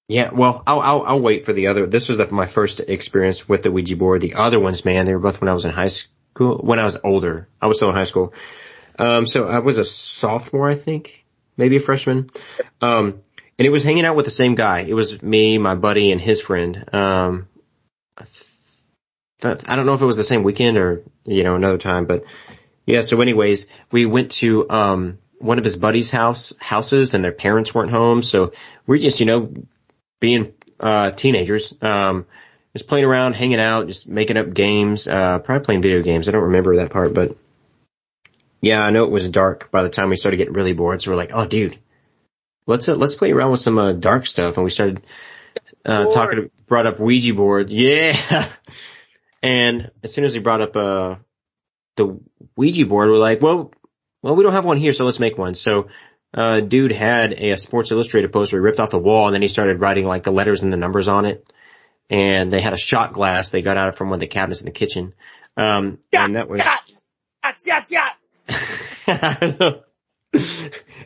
yeah, 0.07 0.31
well, 0.33 0.63
I'll, 0.65 0.79
I'll, 0.79 1.03
I'll 1.03 1.21
wait 1.21 1.45
for 1.45 1.53
the 1.53 1.67
other, 1.67 1.85
this 1.85 2.09
was 2.09 2.17
the, 2.17 2.25
my 2.31 2.47
first 2.47 2.79
experience 2.79 3.47
with 3.47 3.61
the 3.61 3.71
Ouija 3.71 3.95
board. 3.97 4.21
The 4.21 4.33
other 4.33 4.59
ones, 4.59 4.83
man, 4.83 5.05
they 5.05 5.13
were 5.13 5.19
both 5.19 5.41
when 5.41 5.49
I 5.49 5.53
was 5.53 5.65
in 5.65 5.71
high 5.71 5.89
school, 5.89 6.57
when 6.57 6.79
I 6.79 6.85
was 6.85 6.97
older. 7.03 7.47
I 7.61 7.67
was 7.67 7.77
still 7.77 7.89
in 7.89 7.95
high 7.95 8.05
school. 8.05 8.33
Um, 8.97 9.27
so 9.27 9.47
I 9.47 9.59
was 9.59 9.77
a 9.77 9.85
sophomore, 9.85 10.67
I 10.67 10.73
think, 10.75 11.18
maybe 11.59 11.75
a 11.75 11.79
freshman. 11.81 12.27
Um, 12.81 13.21
and 13.57 13.65
it 13.65 13.69
was 13.69 13.83
hanging 13.83 14.05
out 14.05 14.15
with 14.15 14.25
the 14.25 14.31
same 14.31 14.55
guy. 14.55 14.79
It 14.79 14.93
was 14.93 15.21
me, 15.21 15.57
my 15.57 15.75
buddy, 15.75 16.11
and 16.11 16.21
his 16.21 16.39
friend. 16.39 16.85
Um, 16.93 17.47
I 18.17 18.23
th- 19.41 19.65
I 19.67 19.75
don't 19.75 19.85
know 19.85 19.93
if 19.93 20.01
it 20.01 20.05
was 20.05 20.17
the 20.17 20.23
same 20.23 20.43
weekend 20.43 20.77
or, 20.77 21.03
you 21.25 21.43
know, 21.43 21.55
another 21.55 21.77
time, 21.77 22.05
but 22.05 22.23
yeah, 22.85 23.01
so 23.01 23.19
anyways, 23.21 23.67
we 23.91 24.05
went 24.05 24.31
to, 24.31 24.69
um, 24.69 25.19
one 25.39 25.57
of 25.57 25.63
his 25.63 25.75
buddies' 25.75 26.11
house, 26.11 26.53
houses 26.59 27.13
and 27.13 27.23
their 27.23 27.33
parents 27.33 27.75
weren't 27.75 27.91
home. 27.91 28.23
So 28.23 28.53
we're 28.87 28.97
just, 28.97 29.19
you 29.19 29.25
know, 29.25 29.53
being, 30.19 30.53
uh, 30.79 31.11
teenagers, 31.11 31.73
um, 31.81 32.25
just 32.73 32.87
playing 32.87 33.05
around, 33.05 33.33
hanging 33.33 33.59
out, 33.59 33.87
just 33.87 34.07
making 34.07 34.37
up 34.37 34.53
games, 34.53 35.07
uh, 35.07 35.39
probably 35.39 35.65
playing 35.65 35.81
video 35.81 36.01
games. 36.01 36.29
I 36.29 36.31
don't 36.31 36.43
remember 36.43 36.77
that 36.77 36.89
part, 36.89 37.13
but 37.13 37.35
yeah, 38.61 38.81
I 38.81 38.91
know 38.91 39.05
it 39.05 39.11
was 39.11 39.29
dark 39.29 39.71
by 39.71 39.83
the 39.83 39.89
time 39.89 40.09
we 40.09 40.15
started 40.15 40.37
getting 40.37 40.53
really 40.53 40.73
bored. 40.73 41.01
So 41.01 41.11
we're 41.11 41.17
like, 41.17 41.31
oh 41.33 41.45
dude, 41.45 41.79
let's, 42.65 42.87
uh, 42.89 42.95
let's 42.95 43.15
play 43.15 43.31
around 43.31 43.51
with 43.51 43.61
some, 43.61 43.77
uh, 43.77 43.93
dark 43.93 44.25
stuff. 44.27 44.57
And 44.57 44.63
we 44.63 44.71
started, 44.71 45.05
uh, 45.85 46.03
Board. 46.03 46.13
talking, 46.13 46.51
brought 46.67 46.87
up 46.87 46.99
Ouija 46.99 47.33
board. 47.33 47.69
Yeah. 47.69 48.47
and 49.43 49.91
as 50.03 50.13
soon 50.13 50.25
as 50.25 50.33
we 50.33 50.39
brought 50.39 50.61
up, 50.61 50.75
uh, 50.75 51.15
the 51.95 52.19
Ouija 52.55 52.85
board, 52.85 53.09
we're 53.09 53.17
like, 53.17 53.41
well, 53.41 53.71
well, 54.21 54.35
we 54.35 54.43
don't 54.43 54.53
have 54.53 54.65
one 54.65 54.77
here, 54.77 54.93
so 54.93 55.05
let's 55.05 55.19
make 55.19 55.37
one. 55.37 55.53
So, 55.53 55.87
uh, 56.33 56.59
dude 56.59 56.91
had 56.91 57.33
a, 57.33 57.57
Sports 57.57 57.91
Illustrated 57.91 58.31
poster 58.31 58.57
he 58.57 58.61
ripped 58.61 58.79
off 58.79 58.91
the 58.91 58.99
wall 58.99 59.27
and 59.27 59.33
then 59.33 59.41
he 59.41 59.47
started 59.47 59.79
writing 59.79 60.05
like 60.05 60.23
the 60.23 60.31
letters 60.31 60.61
and 60.61 60.71
the 60.71 60.77
numbers 60.77 61.07
on 61.07 61.25
it. 61.25 61.51
And 62.09 62.51
they 62.51 62.59
had 62.61 62.73
a 62.73 62.77
shot 62.77 63.13
glass 63.13 63.49
they 63.49 63.61
got 63.61 63.77
out 63.77 63.89
of 63.89 63.95
from 63.95 64.09
one 64.09 64.15
of 64.15 64.19
the 64.19 64.27
cabinets 64.27 64.61
in 64.61 64.65
the 64.65 64.71
kitchen. 64.71 65.13
Um, 65.57 65.99
and 66.13 66.35
that 66.35 66.47
was, 66.49 66.59
Yachts! 66.59 67.05
Yachts, 67.43 67.67
yachts, 67.67 67.91
yachts! 67.91 68.18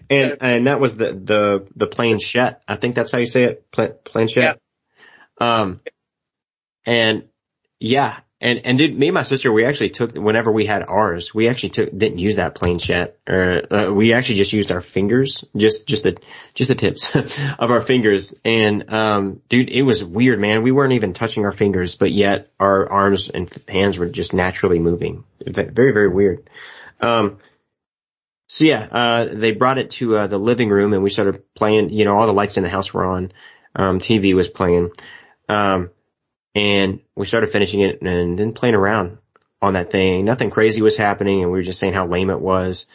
And, 0.09 0.37
and 0.41 0.67
that 0.67 0.79
was 0.79 0.97
the, 0.97 1.13
the, 1.13 1.67
the 1.75 1.87
planchette. 1.87 2.61
I 2.67 2.75
think 2.75 2.95
that's 2.95 3.11
how 3.11 3.19
you 3.19 3.25
say 3.25 3.43
it. 3.43 3.71
Pla- 3.71 3.87
planchette. 4.03 4.59
Um, 5.39 5.81
and 6.85 7.23
yeah, 7.79 8.19
and, 8.41 8.61
and 8.65 8.77
dude, 8.77 8.97
me 8.97 9.07
and 9.07 9.13
my 9.15 9.23
sister, 9.23 9.51
we 9.51 9.65
actually 9.65 9.91
took, 9.91 10.15
whenever 10.15 10.51
we 10.51 10.65
had 10.65 10.83
ours, 10.85 11.33
we 11.33 11.47
actually 11.47 11.69
took, 11.69 11.97
didn't 11.97 12.19
use 12.19 12.35
that 12.35 12.55
planchette, 12.55 13.17
or, 13.27 13.61
uh, 13.71 13.93
we 13.93 14.11
actually 14.13 14.35
just 14.35 14.51
used 14.51 14.71
our 14.71 14.81
fingers, 14.81 15.45
just, 15.55 15.87
just 15.87 16.03
the, 16.03 16.17
just 16.53 16.67
the 16.67 16.75
tips 16.75 17.15
of 17.15 17.71
our 17.71 17.81
fingers. 17.81 18.35
And, 18.43 18.93
um, 18.93 19.41
dude, 19.47 19.69
it 19.69 19.83
was 19.83 20.03
weird, 20.03 20.39
man. 20.41 20.61
We 20.61 20.71
weren't 20.71 20.93
even 20.93 21.13
touching 21.13 21.45
our 21.45 21.53
fingers, 21.53 21.95
but 21.95 22.11
yet 22.11 22.51
our 22.59 22.91
arms 22.91 23.29
and 23.29 23.49
hands 23.69 23.97
were 23.97 24.09
just 24.09 24.33
naturally 24.33 24.79
moving. 24.79 25.23
Very, 25.47 25.93
very 25.93 26.09
weird. 26.09 26.49
Um, 26.99 27.37
so 28.47 28.65
yeah, 28.65 28.87
uh, 28.91 29.25
they 29.31 29.51
brought 29.51 29.77
it 29.77 29.91
to, 29.91 30.17
uh, 30.17 30.27
the 30.27 30.37
living 30.37 30.69
room 30.69 30.93
and 30.93 31.03
we 31.03 31.09
started 31.09 31.43
playing, 31.55 31.89
you 31.89 32.05
know, 32.05 32.17
all 32.17 32.27
the 32.27 32.33
lights 32.33 32.57
in 32.57 32.63
the 32.63 32.69
house 32.69 32.93
were 32.93 33.05
on. 33.05 33.31
Um, 33.75 33.99
TV 33.99 34.35
was 34.35 34.47
playing. 34.47 34.91
Um, 35.49 35.89
and 36.53 36.99
we 37.15 37.25
started 37.25 37.51
finishing 37.51 37.81
it 37.81 38.01
and 38.01 38.37
then 38.37 38.53
playing 38.53 38.75
around 38.75 39.17
on 39.61 39.73
that 39.73 39.91
thing. 39.91 40.25
Nothing 40.25 40.51
crazy 40.51 40.81
was 40.81 40.97
happening 40.97 41.41
and 41.41 41.51
we 41.51 41.57
were 41.57 41.63
just 41.63 41.79
saying 41.79 41.93
how 41.93 42.05
lame 42.05 42.29
it 42.29 42.39
was. 42.39 42.85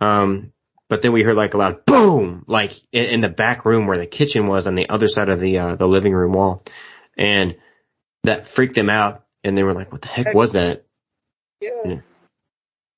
Um, 0.00 0.52
but 0.88 1.02
then 1.02 1.12
we 1.12 1.22
heard 1.22 1.36
like 1.36 1.54
a 1.54 1.58
loud 1.58 1.84
boom, 1.84 2.44
like 2.46 2.80
in, 2.92 3.06
in 3.06 3.20
the 3.20 3.28
back 3.28 3.64
room 3.64 3.86
where 3.86 3.98
the 3.98 4.06
kitchen 4.06 4.46
was 4.46 4.66
on 4.66 4.74
the 4.74 4.88
other 4.88 5.08
side 5.08 5.28
of 5.28 5.40
the, 5.40 5.58
uh, 5.58 5.76
the 5.76 5.88
living 5.88 6.14
room 6.14 6.32
wall. 6.32 6.62
And 7.18 7.56
that 8.22 8.46
freaked 8.48 8.74
them 8.74 8.90
out 8.90 9.24
and 9.42 9.56
they 9.58 9.62
were 9.62 9.74
like, 9.74 9.92
what 9.92 10.02
the 10.02 10.08
heck 10.08 10.34
was 10.34 10.52
that? 10.52 10.86
Yeah. 11.60 12.00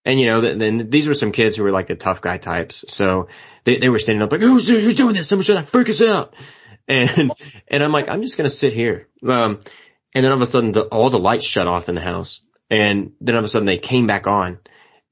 And 0.07 0.21
you 0.21 0.27
know, 0.27 0.40
then 0.40 0.88
these 0.88 1.09
were 1.09 1.14
some 1.14 1.33
kids 1.33 1.57
who 1.57 1.64
were 1.64 1.73
like 1.73 1.88
the 1.88 1.97
tough 1.97 2.23
guy 2.23 2.38
types. 2.38 2.85
So 2.87 3.27
they, 3.64 3.79
they 3.79 3.88
were 3.88 3.99
standing 3.99 4.23
up 4.23 4.31
like, 4.31 4.40
who's, 4.40 4.69
who's 4.69 4.95
doing 4.95 5.14
this? 5.14 5.29
Someone 5.29 5.42
should 5.42 5.62
freak 5.66 5.88
us 5.88 6.01
out. 6.01 6.35
And, 6.87 7.33
and 7.69 7.83
I'm 7.83 7.90
like, 7.90 8.09
I'm 8.09 8.23
just 8.23 8.38
going 8.38 8.49
to 8.49 8.55
sit 8.55 8.73
here. 8.73 9.09
Um, 9.27 9.59
and 10.14 10.25
then 10.25 10.31
all 10.31 10.40
of 10.40 10.42
a 10.42 10.47
sudden 10.47 10.71
the, 10.71 10.83
all 10.83 11.11
the 11.11 11.19
lights 11.19 11.45
shut 11.45 11.66
off 11.66 11.88
in 11.88 11.97
the 11.97 12.01
house. 12.01 12.40
And 12.71 13.14
then 13.21 13.35
all 13.35 13.40
of 13.40 13.45
a 13.47 13.49
sudden 13.49 13.66
they 13.66 13.79
came 13.79 14.07
back 14.07 14.29
on. 14.29 14.61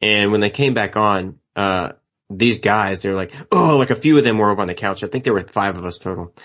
And 0.01 0.31
when 0.31 0.41
they 0.41 0.51
came 0.51 0.75
back 0.75 0.97
on, 0.97 1.41
uh, 1.57 1.93
these 2.31 2.61
guys, 2.61 3.03
they're 3.03 3.15
like, 3.15 3.33
oh, 3.51 3.77
like 3.77 3.91
a 3.91 3.97
few 3.97 4.17
of 4.17 4.23
them 4.23 4.39
were 4.39 4.51
over 4.51 4.63
on 4.63 4.69
the 4.69 4.75
couch. 4.75 5.03
I 5.03 5.09
think 5.09 5.25
there 5.25 5.35
were 5.35 5.41
five 5.41 5.77
of 5.77 5.85
us 5.85 5.99
total. 5.99 6.37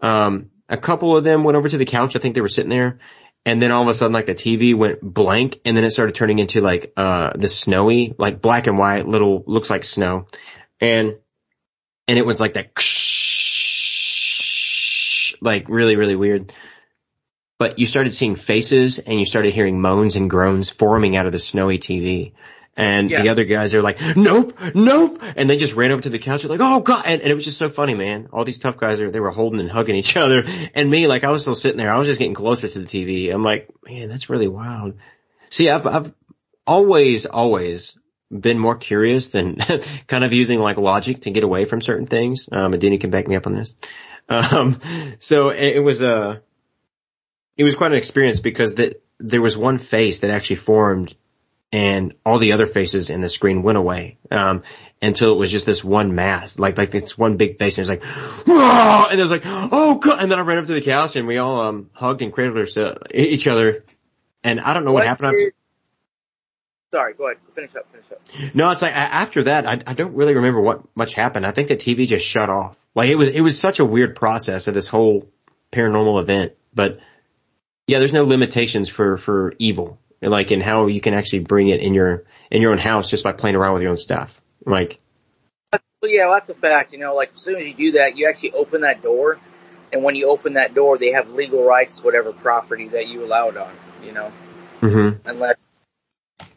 Um, 0.00 0.50
a 0.70 0.78
couple 0.78 1.16
of 1.16 1.24
them 1.24 1.42
went 1.42 1.56
over 1.56 1.68
to 1.68 1.78
the 1.78 1.84
couch. 1.84 2.16
I 2.16 2.18
think 2.18 2.34
they 2.34 2.40
were 2.40 2.48
sitting 2.48 2.70
there 2.70 2.98
and 3.46 3.60
then 3.60 3.70
all 3.70 3.82
of 3.82 3.88
a 3.88 3.94
sudden 3.94 4.12
like 4.12 4.26
the 4.26 4.34
TV 4.34 4.74
went 4.74 5.00
blank 5.02 5.60
and 5.64 5.76
then 5.76 5.84
it 5.84 5.90
started 5.90 6.14
turning 6.14 6.38
into 6.38 6.60
like, 6.60 6.92
uh, 6.96 7.32
the 7.34 7.48
snowy, 7.48 8.14
like 8.18 8.40
black 8.40 8.66
and 8.66 8.78
white 8.78 9.06
little, 9.06 9.42
looks 9.46 9.70
like 9.70 9.84
snow. 9.84 10.26
And, 10.80 11.16
and 12.06 12.18
it 12.18 12.26
was 12.26 12.40
like 12.40 12.54
that, 12.54 12.70
like 15.42 15.68
really, 15.68 15.96
really 15.96 16.16
weird. 16.16 16.52
But 17.58 17.78
you 17.78 17.86
started 17.86 18.14
seeing 18.14 18.36
faces 18.36 18.98
and 18.98 19.18
you 19.18 19.26
started 19.26 19.52
hearing 19.52 19.80
moans 19.80 20.16
and 20.16 20.30
groans 20.30 20.70
forming 20.70 21.16
out 21.16 21.26
of 21.26 21.32
the 21.32 21.38
snowy 21.38 21.78
TV. 21.78 22.32
And 22.80 23.10
Yeah. 23.10 23.22
the 23.22 23.28
other 23.28 23.44
guys 23.44 23.74
are 23.74 23.82
like, 23.82 23.98
nope, 24.16 24.58
nope. 24.74 25.22
And 25.36 25.48
they 25.50 25.56
just 25.56 25.74
ran 25.74 25.90
over 25.92 26.02
to 26.02 26.08
the 26.10 26.18
couch. 26.18 26.44
Like, 26.44 26.60
oh 26.62 26.80
god. 26.80 27.02
And, 27.06 27.20
and 27.20 27.30
it 27.30 27.34
was 27.34 27.44
just 27.44 27.58
so 27.58 27.68
funny, 27.68 27.94
man. 27.94 28.28
All 28.32 28.44
these 28.44 28.58
tough 28.58 28.76
guys 28.78 29.00
are, 29.00 29.10
they 29.10 29.20
were 29.20 29.30
holding 29.30 29.60
and 29.60 29.70
hugging 29.70 29.96
each 29.96 30.16
other. 30.24 30.44
And 30.74 30.90
me, 30.90 31.06
like 31.06 31.24
I 31.24 31.30
was 31.30 31.42
still 31.42 31.54
sitting 31.54 31.78
there. 31.78 31.92
I 31.92 31.98
was 31.98 32.06
just 32.06 32.18
getting 32.18 32.34
closer 32.34 32.68
to 32.68 32.78
the 32.78 32.86
TV. 32.86 33.32
I'm 33.34 33.42
like, 33.44 33.68
man, 33.86 34.08
that's 34.08 34.30
really 34.30 34.48
wild. 34.48 34.94
See, 35.50 35.68
I've, 35.68 35.86
I've 35.86 36.14
always, 36.66 37.26
always 37.26 37.96
been 38.30 38.58
more 38.58 38.76
curious 38.76 39.28
than 39.30 39.56
kind 40.06 40.22
of 40.24 40.32
using 40.32 40.60
like 40.60 40.76
logic 40.78 41.22
to 41.22 41.30
get 41.30 41.42
away 41.42 41.64
from 41.64 41.80
certain 41.80 42.06
things. 42.06 42.48
Um, 42.52 42.72
and 42.72 42.80
Denny 42.80 42.98
can 42.98 43.10
back 43.10 43.26
me 43.26 43.36
up 43.36 43.46
on 43.46 43.54
this. 43.54 43.74
Um, 44.28 44.78
so 45.18 45.48
it, 45.48 45.76
it 45.76 45.80
was 45.80 46.02
a, 46.02 46.40
it 47.56 47.64
was 47.64 47.74
quite 47.74 47.90
an 47.90 47.98
experience 47.98 48.38
because 48.40 48.76
the, 48.76 48.94
there 49.18 49.42
was 49.42 49.56
one 49.58 49.78
face 49.78 50.20
that 50.20 50.30
actually 50.30 50.56
formed 50.56 51.14
and 51.72 52.14
all 52.24 52.38
the 52.38 52.52
other 52.52 52.66
faces 52.66 53.10
in 53.10 53.20
the 53.20 53.28
screen 53.28 53.62
went 53.62 53.78
away. 53.78 54.18
Um, 54.30 54.62
until 55.02 55.32
it 55.32 55.36
was 55.36 55.50
just 55.50 55.64
this 55.64 55.82
one 55.82 56.14
mass, 56.14 56.58
like, 56.58 56.76
like 56.76 56.94
it's 56.94 57.16
one 57.16 57.38
big 57.38 57.58
face 57.58 57.78
and 57.78 57.88
it 57.88 57.90
was 57.90 58.00
like, 58.00 58.04
"Whoa!" 58.46 59.06
and 59.10 59.18
it 59.18 59.22
was 59.22 59.32
like, 59.32 59.42
oh 59.46 59.98
god, 59.98 60.20
and 60.22 60.30
then 60.30 60.38
I 60.38 60.42
ran 60.42 60.58
up 60.58 60.66
to 60.66 60.74
the 60.74 60.82
couch 60.82 61.16
and 61.16 61.26
we 61.26 61.38
all, 61.38 61.60
um, 61.62 61.88
hugged 61.94 62.20
and 62.20 62.32
cradled 62.32 62.68
each 63.14 63.46
other. 63.46 63.84
And 64.44 64.60
I 64.60 64.74
don't 64.74 64.84
know 64.84 64.92
what, 64.92 65.06
happened. 65.06 65.28
after- 65.28 65.38
did- 65.38 65.54
Sorry, 66.92 67.14
go 67.14 67.26
ahead. 67.28 67.38
Finish 67.54 67.76
up. 67.76 67.86
Finish 67.92 68.10
up. 68.10 68.54
No, 68.54 68.70
it's 68.72 68.82
like 68.82 68.94
after 68.94 69.44
that, 69.44 69.64
I, 69.66 69.80
I 69.86 69.94
don't 69.94 70.14
really 70.14 70.34
remember 70.34 70.60
what 70.60 70.82
much 70.96 71.14
happened. 71.14 71.46
I 71.46 71.52
think 71.52 71.68
the 71.68 71.76
TV 71.76 72.08
just 72.08 72.24
shut 72.24 72.50
off. 72.50 72.76
Like 72.96 73.08
it 73.08 73.14
was, 73.14 73.28
it 73.28 73.40
was 73.42 73.58
such 73.58 73.78
a 73.78 73.84
weird 73.84 74.16
process 74.16 74.66
of 74.66 74.74
this 74.74 74.88
whole 74.88 75.28
paranormal 75.70 76.20
event. 76.20 76.54
But 76.74 76.98
yeah, 77.86 78.00
there's 78.00 78.12
no 78.12 78.24
limitations 78.24 78.88
for 78.88 79.16
for 79.18 79.54
evil, 79.58 80.00
and 80.22 80.30
like 80.30 80.50
in 80.50 80.60
how 80.60 80.86
you 80.86 81.00
can 81.00 81.14
actually 81.14 81.40
bring 81.40 81.68
it 81.68 81.80
in 81.80 81.94
your 81.94 82.24
in 82.50 82.62
your 82.62 82.72
own 82.72 82.78
house 82.78 83.10
just 83.10 83.24
by 83.24 83.32
playing 83.32 83.56
around 83.56 83.74
with 83.74 83.82
your 83.82 83.90
own 83.90 83.98
stuff. 83.98 84.40
Like 84.64 85.00
Well, 85.72 86.10
yeah, 86.10 86.26
well, 86.26 86.34
that's 86.34 86.50
a 86.50 86.54
fact. 86.54 86.92
You 86.92 86.98
know, 86.98 87.14
like 87.14 87.32
as 87.34 87.40
soon 87.40 87.56
as 87.56 87.66
you 87.66 87.74
do 87.74 87.92
that, 87.92 88.16
you 88.16 88.28
actually 88.28 88.52
open 88.52 88.82
that 88.82 89.02
door, 89.02 89.38
and 89.92 90.02
when 90.02 90.14
you 90.14 90.28
open 90.28 90.54
that 90.54 90.74
door, 90.74 90.98
they 90.98 91.12
have 91.12 91.30
legal 91.30 91.64
rights 91.64 91.98
to 91.98 92.02
whatever 92.04 92.32
property 92.32 92.88
that 92.88 93.08
you 93.08 93.24
allowed 93.24 93.56
on. 93.56 93.72
You 94.04 94.12
know, 94.12 94.32
mm-hmm. 94.80 95.28
unless 95.28 95.56
you've 96.40 96.48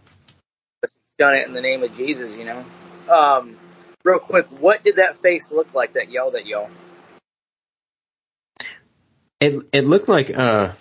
done 1.18 1.36
it 1.36 1.48
in 1.48 1.54
the 1.54 1.62
name 1.62 1.84
of 1.84 1.96
Jesus. 1.96 2.36
You 2.36 2.46
know. 2.46 2.66
Um, 3.10 3.58
real 4.06 4.20
quick, 4.20 4.48
what 4.62 4.84
did 4.84 4.96
that 4.96 5.22
face 5.22 5.52
look 5.52 5.74
like 5.74 5.94
that 5.94 6.10
yelled 6.10 6.36
at 6.36 6.46
y'all? 6.46 6.70
it 9.44 9.64
it 9.74 9.86
looked 9.86 10.08
like 10.08 10.36
uh 10.36 10.72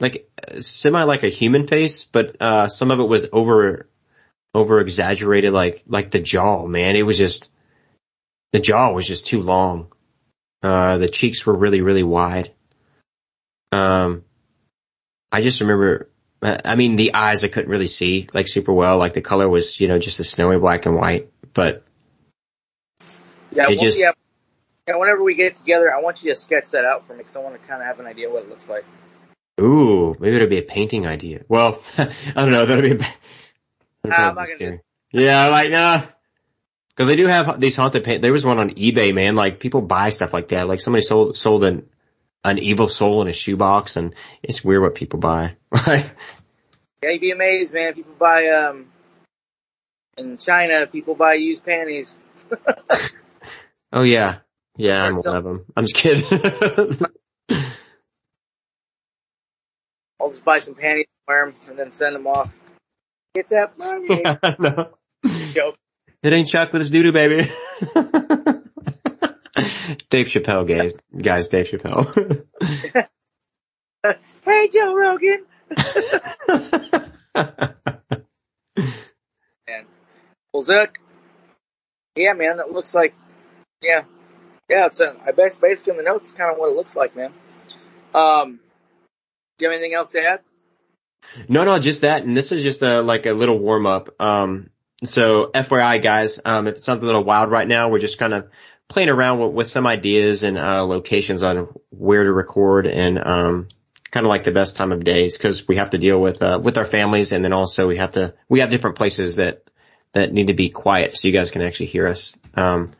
like 0.00 0.28
semi 0.60 1.02
like 1.04 1.22
a 1.22 1.28
human 1.28 1.66
face, 1.66 2.04
but 2.04 2.36
uh 2.40 2.68
some 2.68 2.90
of 2.90 3.00
it 3.00 3.08
was 3.08 3.26
over 3.32 3.88
over 4.54 4.80
exaggerated 4.80 5.52
like 5.52 5.82
like 5.86 6.10
the 6.10 6.20
jaw, 6.20 6.66
man. 6.66 6.96
It 6.96 7.02
was 7.04 7.18
just 7.18 7.48
the 8.52 8.60
jaw 8.60 8.92
was 8.92 9.06
just 9.06 9.26
too 9.26 9.40
long. 9.42 9.92
Uh 10.62 10.98
the 10.98 11.08
cheeks 11.08 11.44
were 11.46 11.56
really 11.56 11.80
really 11.80 12.02
wide. 12.02 12.52
Um 13.72 14.24
I 15.32 15.42
just 15.42 15.60
remember 15.60 16.10
I 16.42 16.76
mean 16.76 16.96
the 16.96 17.14
eyes 17.14 17.42
I 17.44 17.48
couldn't 17.48 17.70
really 17.70 17.88
see 17.88 18.28
like 18.34 18.48
super 18.48 18.72
well. 18.72 18.98
Like 18.98 19.14
the 19.14 19.22
color 19.22 19.48
was, 19.48 19.80
you 19.80 19.88
know, 19.88 19.98
just 19.98 20.20
a 20.20 20.24
snowy 20.24 20.58
black 20.58 20.86
and 20.86 20.96
white, 20.96 21.30
but 21.54 21.82
Yeah, 23.50 23.64
It 23.64 23.76
well, 23.76 23.76
just- 23.78 23.98
yeah. 24.00 24.12
Yeah, 24.88 24.98
whenever 24.98 25.24
we 25.24 25.34
get 25.34 25.56
together, 25.56 25.92
I 25.92 26.00
want 26.00 26.22
you 26.22 26.32
to 26.32 26.38
sketch 26.38 26.70
that 26.70 26.84
out 26.84 27.08
for 27.08 27.12
me 27.14 27.18
because 27.18 27.34
I 27.34 27.40
want 27.40 27.60
to 27.60 27.66
kind 27.66 27.80
of 27.82 27.88
have 27.88 27.98
an 27.98 28.06
idea 28.06 28.30
what 28.30 28.44
it 28.44 28.48
looks 28.48 28.68
like. 28.68 28.84
Ooh, 29.60 30.14
maybe 30.18 30.36
it'll 30.36 30.48
be 30.48 30.58
a 30.58 30.62
painting 30.62 31.06
idea. 31.06 31.44
Well, 31.48 31.82
I 31.98 32.10
don't 32.34 32.50
know, 32.50 32.66
that'd 32.66 32.84
be 32.84 32.92
a 32.92 32.94
ba- 32.94 33.14
that'd 34.02 34.04
Nah, 34.04 34.14
I'm 34.16 34.34
probably 34.34 34.52
not 34.52 34.58
be 34.58 34.64
gonna. 34.64 34.80
Yeah, 35.12 35.46
like 35.48 35.70
nah. 35.70 36.02
Cause 36.96 37.06
they 37.08 37.16
do 37.16 37.26
have 37.26 37.60
these 37.60 37.76
haunted 37.76 38.04
paint. 38.04 38.22
There 38.22 38.32
was 38.32 38.44
one 38.44 38.58
on 38.58 38.70
eBay, 38.70 39.14
man. 39.14 39.34
Like 39.36 39.60
people 39.60 39.82
buy 39.82 40.08
stuff 40.08 40.32
like 40.32 40.48
that. 40.48 40.66
Like 40.66 40.80
somebody 40.80 41.02
sold, 41.04 41.36
sold 41.36 41.62
an, 41.64 41.86
an 42.42 42.58
evil 42.58 42.88
soul 42.88 43.20
in 43.20 43.28
a 43.28 43.32
shoebox 43.32 43.96
and 43.96 44.14
it's 44.42 44.64
weird 44.64 44.82
what 44.82 44.94
people 44.94 45.18
buy. 45.20 45.56
Like, 45.86 46.06
Yeah, 47.02 47.10
you'd 47.10 47.20
be 47.20 47.30
amazed, 47.32 47.74
man. 47.74 47.92
People 47.92 48.14
buy 48.18 48.48
um 48.48 48.86
in 50.16 50.38
China, 50.38 50.86
people 50.86 51.14
buy 51.14 51.34
used 51.34 51.64
panties. 51.64 52.14
oh 53.92 54.02
yeah. 54.02 54.38
Yeah, 54.78 55.02
I'm 55.02 55.14
one 55.14 55.36
of 55.36 55.44
them. 55.44 55.64
I'm 55.76 55.84
just 55.84 55.96
kidding. 55.96 56.26
I'll 60.20 60.30
just 60.30 60.44
buy 60.44 60.58
some 60.60 60.74
panties, 60.74 61.06
wear 61.26 61.46
them, 61.46 61.54
and 61.68 61.78
then 61.78 61.92
send 61.92 62.14
them 62.14 62.26
off. 62.26 62.54
Get 63.34 63.48
that 63.50 63.78
money. 63.78 64.08
no. 64.58 64.90
Joke. 65.52 65.76
It 66.22 66.32
ain't 66.32 66.48
chocolate, 66.48 66.82
it's 66.82 66.90
doo-doo, 66.90 67.12
baby. 67.12 67.50
Dave 70.10 70.26
Chappelle, 70.26 70.66
guys. 70.66 70.94
Guys, 71.16 71.48
Dave 71.48 71.68
Chappelle. 71.68 72.44
Hey, 74.44 74.68
Joe 74.68 74.94
Rogan. 74.94 75.44
Well, 80.52 80.62
Zook. 80.62 80.98
Yeah, 82.14 82.32
man, 82.32 82.58
that 82.58 82.72
looks 82.72 82.94
like, 82.94 83.14
yeah, 83.82 84.04
yeah. 84.70 84.86
It's 84.86 85.00
a, 85.00 85.14
I 85.26 85.32
best 85.32 85.60
basically 85.60 85.90
in 85.90 85.96
the 85.98 86.02
notes, 86.04 86.32
kind 86.32 86.50
of 86.50 86.58
what 86.58 86.70
it 86.70 86.76
looks 86.76 86.96
like, 86.96 87.14
man. 87.14 87.32
Um, 88.14 88.60
do 89.58 89.64
you 89.64 89.70
have 89.70 89.78
anything 89.78 89.94
else 89.94 90.10
to 90.12 90.20
add? 90.20 90.40
No, 91.48 91.64
no, 91.64 91.78
just 91.78 92.02
that. 92.02 92.22
And 92.22 92.36
this 92.36 92.52
is 92.52 92.62
just 92.62 92.82
a, 92.82 93.00
like 93.02 93.26
a 93.26 93.32
little 93.32 93.58
warm 93.58 93.86
up. 93.86 94.10
Um, 94.20 94.70
so 95.04 95.50
FYI 95.52 96.02
guys, 96.02 96.40
um, 96.44 96.66
if 96.66 96.76
it 96.76 96.84
sounds 96.84 97.02
a 97.02 97.06
little 97.06 97.24
wild 97.24 97.50
right 97.50 97.66
now, 97.66 97.88
we're 97.88 97.98
just 97.98 98.18
kind 98.18 98.34
of 98.34 98.48
playing 98.88 99.08
around 99.08 99.40
with, 99.40 99.52
with 99.52 99.68
some 99.68 99.86
ideas 99.86 100.42
and, 100.42 100.58
uh, 100.58 100.84
locations 100.84 101.42
on 101.42 101.68
where 101.90 102.24
to 102.24 102.32
record 102.32 102.86
and, 102.86 103.18
um, 103.18 103.68
kind 104.10 104.24
of 104.24 104.28
like 104.28 104.44
the 104.44 104.52
best 104.52 104.76
time 104.76 104.92
of 104.92 105.04
days 105.04 105.36
because 105.36 105.66
we 105.66 105.76
have 105.76 105.90
to 105.90 105.98
deal 105.98 106.20
with, 106.20 106.42
uh, 106.42 106.60
with 106.62 106.78
our 106.78 106.84
families 106.84 107.32
and 107.32 107.44
then 107.44 107.52
also 107.52 107.88
we 107.88 107.96
have 107.96 108.12
to, 108.12 108.34
we 108.48 108.60
have 108.60 108.70
different 108.70 108.96
places 108.96 109.36
that, 109.36 109.64
that 110.12 110.32
need 110.32 110.46
to 110.46 110.54
be 110.54 110.68
quiet 110.68 111.16
so 111.16 111.28
you 111.28 111.34
guys 111.34 111.50
can 111.50 111.62
actually 111.62 111.86
hear 111.86 112.06
us. 112.06 112.36
Um, 112.54 112.92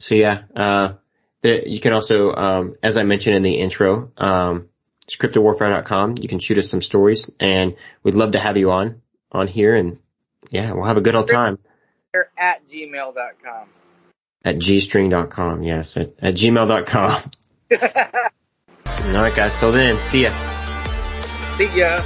so 0.00 0.16
yeah, 0.16 0.42
uh, 0.56 0.94
there, 1.42 1.66
you 1.66 1.80
can 1.80 1.92
also, 1.92 2.32
um, 2.32 2.76
as 2.82 2.96
I 2.96 3.04
mentioned 3.04 3.36
in 3.36 3.42
the 3.42 3.60
intro, 3.60 4.10
um, 4.16 4.68
scriptedwarfare.com. 5.16 6.16
You 6.20 6.28
can 6.28 6.38
shoot 6.38 6.58
us 6.58 6.68
some 6.68 6.82
stories 6.82 7.30
and 7.38 7.76
we'd 8.02 8.14
love 8.14 8.32
to 8.32 8.38
have 8.38 8.56
you 8.56 8.70
on, 8.70 9.02
on 9.30 9.46
here 9.46 9.74
and 9.76 9.98
yeah, 10.50 10.72
we'll 10.72 10.84
have 10.84 10.96
a 10.96 11.00
good 11.00 11.14
old 11.14 11.28
time 11.28 11.58
at 12.36 12.68
gmail.com. 12.68 13.68
at 14.44 14.56
gstring.com. 14.56 15.62
Yes, 15.62 15.96
at, 15.96 16.12
at 16.20 16.34
gmail.com. 16.34 17.22
All 17.72 19.22
right 19.22 19.34
guys, 19.34 19.58
till 19.58 19.72
then, 19.72 19.96
see 19.96 20.24
ya. 20.24 20.32
See 21.56 21.78
ya. 21.78 22.02